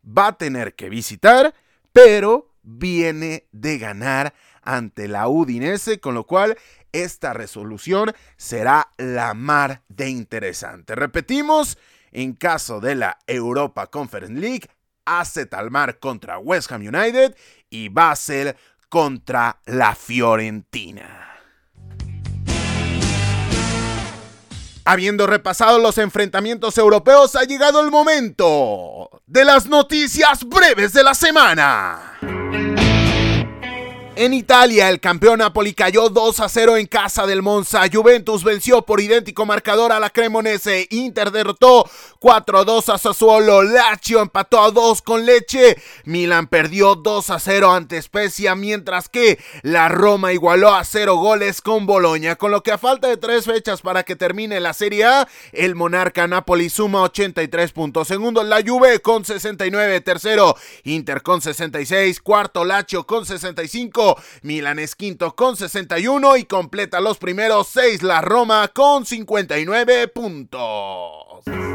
[0.05, 1.55] va a tener que visitar,
[1.93, 6.57] pero viene de ganar ante la Udinese, con lo cual
[6.91, 10.95] esta resolución será la mar de interesante.
[10.95, 11.77] Repetimos,
[12.11, 14.69] en caso de la Europa Conference League,
[15.05, 17.35] hace Talmar contra West Ham United
[17.69, 18.55] y Basel
[18.89, 21.27] contra la Fiorentina.
[24.83, 31.13] Habiendo repasado los enfrentamientos europeos, ha llegado el momento de las noticias breves de la
[31.13, 32.17] semana.
[34.21, 37.81] En Italia, el campeón Napoli cayó 2 a 0 en casa del Monza.
[37.91, 40.85] Juventus venció por idéntico marcador a la Cremonese.
[40.91, 43.63] Inter derrotó 4 a 2 a Sassuolo.
[43.63, 45.75] Lazio empató a 2 con Leche.
[46.03, 51.59] Milan perdió 2 a 0 ante Spezia, mientras que la Roma igualó a 0 goles
[51.59, 52.35] con Boloña.
[52.35, 55.73] Con lo que a falta de 3 fechas para que termine la Serie A, el
[55.73, 58.07] monarca Napoli suma 83 puntos.
[58.07, 59.99] Segundo, la Juve con 69.
[60.01, 62.21] Tercero, Inter con 66.
[62.21, 64.10] Cuarto, Lazio con 65.
[64.41, 71.70] Milan es quinto con 61 y completa los primeros seis la Roma con 59 puntos.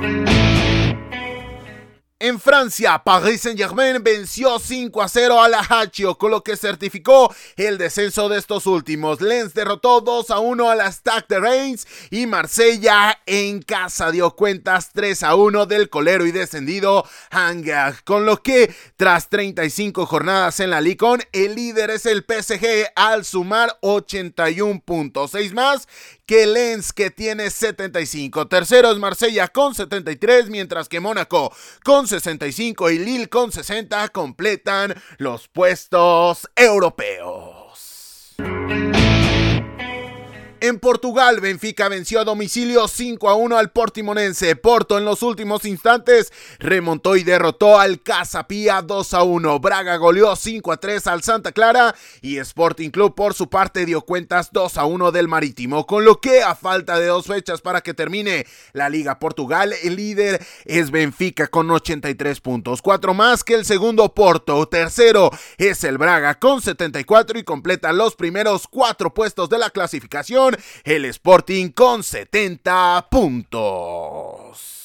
[2.18, 7.30] En Francia, Paris Saint-Germain venció 5 a 0 a la Hachio, con lo que certificó
[7.58, 9.20] el descenso de estos últimos.
[9.20, 14.30] Lens derrotó 2 a 1 a la Stack de Reims y Marsella en casa dio
[14.34, 20.60] cuentas 3 a 1 del colero y descendido Hangak, con lo que tras 35 jornadas
[20.60, 25.86] en la Licon, el líder es el PSG al sumar 81 puntos, 6 más
[26.26, 28.48] que Lens que tiene 75.
[28.48, 31.54] Tercero es Marsella con 73, mientras que Mónaco
[31.84, 37.55] con 65 y Lille con 60 completan los puestos europeos.
[40.60, 44.56] En Portugal, Benfica venció a domicilio 5 a 1 al Portimonense.
[44.56, 49.60] Porto en los últimos instantes remontó y derrotó al Casapía 2 a 1.
[49.60, 54.00] Braga goleó 5 a 3 al Santa Clara y Sporting Club por su parte dio
[54.00, 55.86] cuentas 2 a 1 del Marítimo.
[55.86, 59.96] Con lo que a falta de dos fechas para que termine la Liga Portugal, el
[59.96, 62.80] líder es Benfica con 83 puntos.
[62.80, 64.66] 4 más que el segundo Porto.
[64.68, 70.45] Tercero es el Braga con 74 y completa los primeros 4 puestos de la clasificación
[70.84, 74.84] el Sporting con 70 puntos.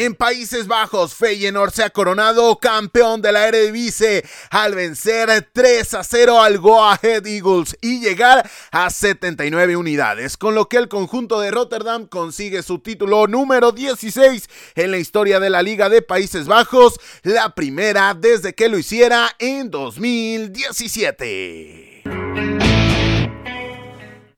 [0.00, 6.02] En Países Bajos, Feyenoord se ha coronado campeón de la Eredivisie al vencer 3 a
[6.02, 11.38] 0 al Go Ahead Eagles y llegar a 79 unidades, con lo que el conjunto
[11.38, 16.46] de Rotterdam consigue su título número 16 en la historia de la Liga de Países
[16.46, 21.89] Bajos, la primera desde que lo hiciera en 2017.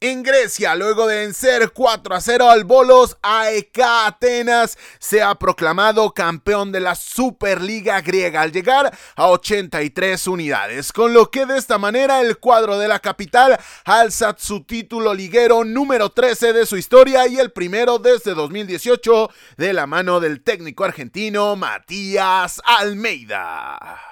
[0.05, 6.12] En Grecia, luego de vencer 4 a 0 al Bolos, AEK Atenas se ha proclamado
[6.12, 11.78] campeón de la Superliga griega al llegar a 83 unidades, con lo que de esta
[11.78, 17.28] manera el cuadro de la capital alza su título liguero número 13 de su historia
[17.28, 24.11] y el primero desde 2018 de la mano del técnico argentino Matías Almeida.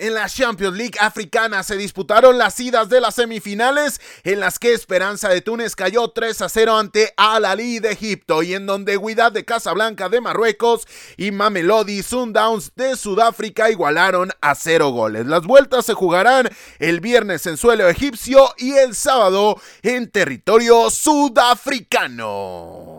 [0.00, 4.72] En la Champions League africana se disputaron las idas de las semifinales en las que
[4.72, 8.96] Esperanza de Túnez cayó 3 a 0 ante Al Ali de Egipto y en donde
[8.96, 10.88] Guidad de Casablanca de Marruecos
[11.18, 15.26] y Mamelodi Sundowns de Sudáfrica igualaron a 0 goles.
[15.26, 16.48] Las vueltas se jugarán
[16.78, 22.89] el viernes en suelo egipcio y el sábado en territorio sudafricano.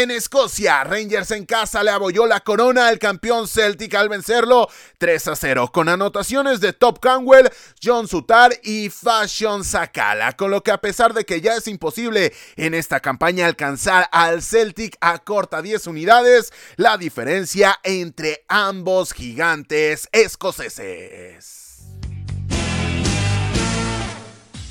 [0.00, 5.28] En Escocia, Rangers en casa le abolló la corona al campeón Celtic al vencerlo 3
[5.28, 7.50] a 0, con anotaciones de Top Canwell,
[7.84, 12.32] John Sutar y Fashion Sakala, con lo que a pesar de que ya es imposible
[12.56, 20.08] en esta campaña alcanzar al Celtic a corta 10 unidades, la diferencia entre ambos gigantes
[20.12, 21.59] escoceses.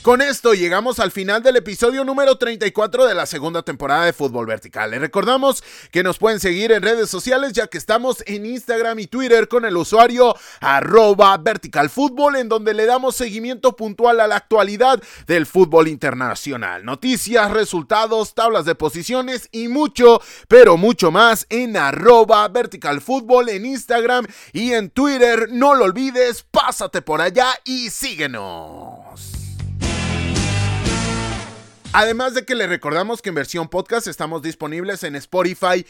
[0.02, 4.46] Con esto llegamos al final del episodio número 34 de la segunda temporada de Fútbol
[4.46, 4.92] Vertical.
[4.92, 9.08] Les recordamos que nos pueden seguir en redes sociales ya que estamos en Instagram y
[9.08, 15.04] Twitter con el usuario arroba verticalfútbol en donde le damos seguimiento puntual a la actualidad
[15.28, 16.86] del fútbol internacional.
[16.86, 24.28] Noticias, resultados, tablas de posiciones y mucho, pero mucho más en arroba verticalfútbol en Instagram
[24.54, 25.50] y en Twitter.
[25.52, 29.39] No lo olvides, pásate por allá y síguenos.
[31.92, 35.84] Además de que le recordamos que en versión podcast estamos disponibles en Spotify,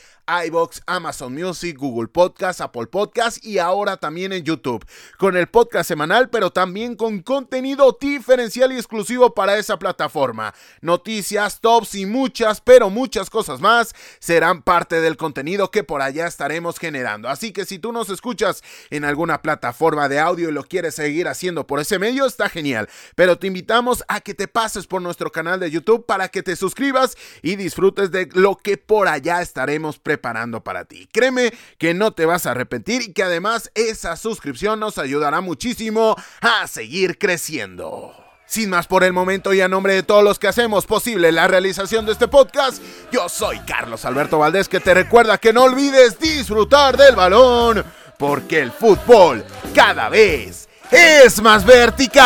[0.46, 4.86] iBox, Amazon Music, Google Podcast, Apple Podcast y ahora también en YouTube,
[5.18, 10.54] con el podcast semanal, pero también con contenido diferencial y exclusivo para esa plataforma.
[10.80, 16.28] Noticias, tops y muchas, pero muchas cosas más serán parte del contenido que por allá
[16.28, 17.28] estaremos generando.
[17.28, 21.28] Así que si tú nos escuchas en alguna plataforma de audio y lo quieres seguir
[21.28, 22.88] haciendo por ese medio, está genial.
[23.16, 27.18] Pero te invitamos a que te pases por nuestro canal de Para que te suscribas
[27.42, 31.10] y disfrutes de lo que por allá estaremos preparando para ti.
[31.12, 36.16] Créeme que no te vas a arrepentir y que además esa suscripción nos ayudará muchísimo
[36.42, 38.14] a seguir creciendo.
[38.46, 41.48] Sin más por el momento y a nombre de todos los que hacemos posible la
[41.48, 42.82] realización de este podcast,
[43.12, 47.86] yo soy Carlos Alberto Valdés que te recuerda que no olvides disfrutar del balón
[48.18, 52.26] porque el fútbol cada vez es más vertical.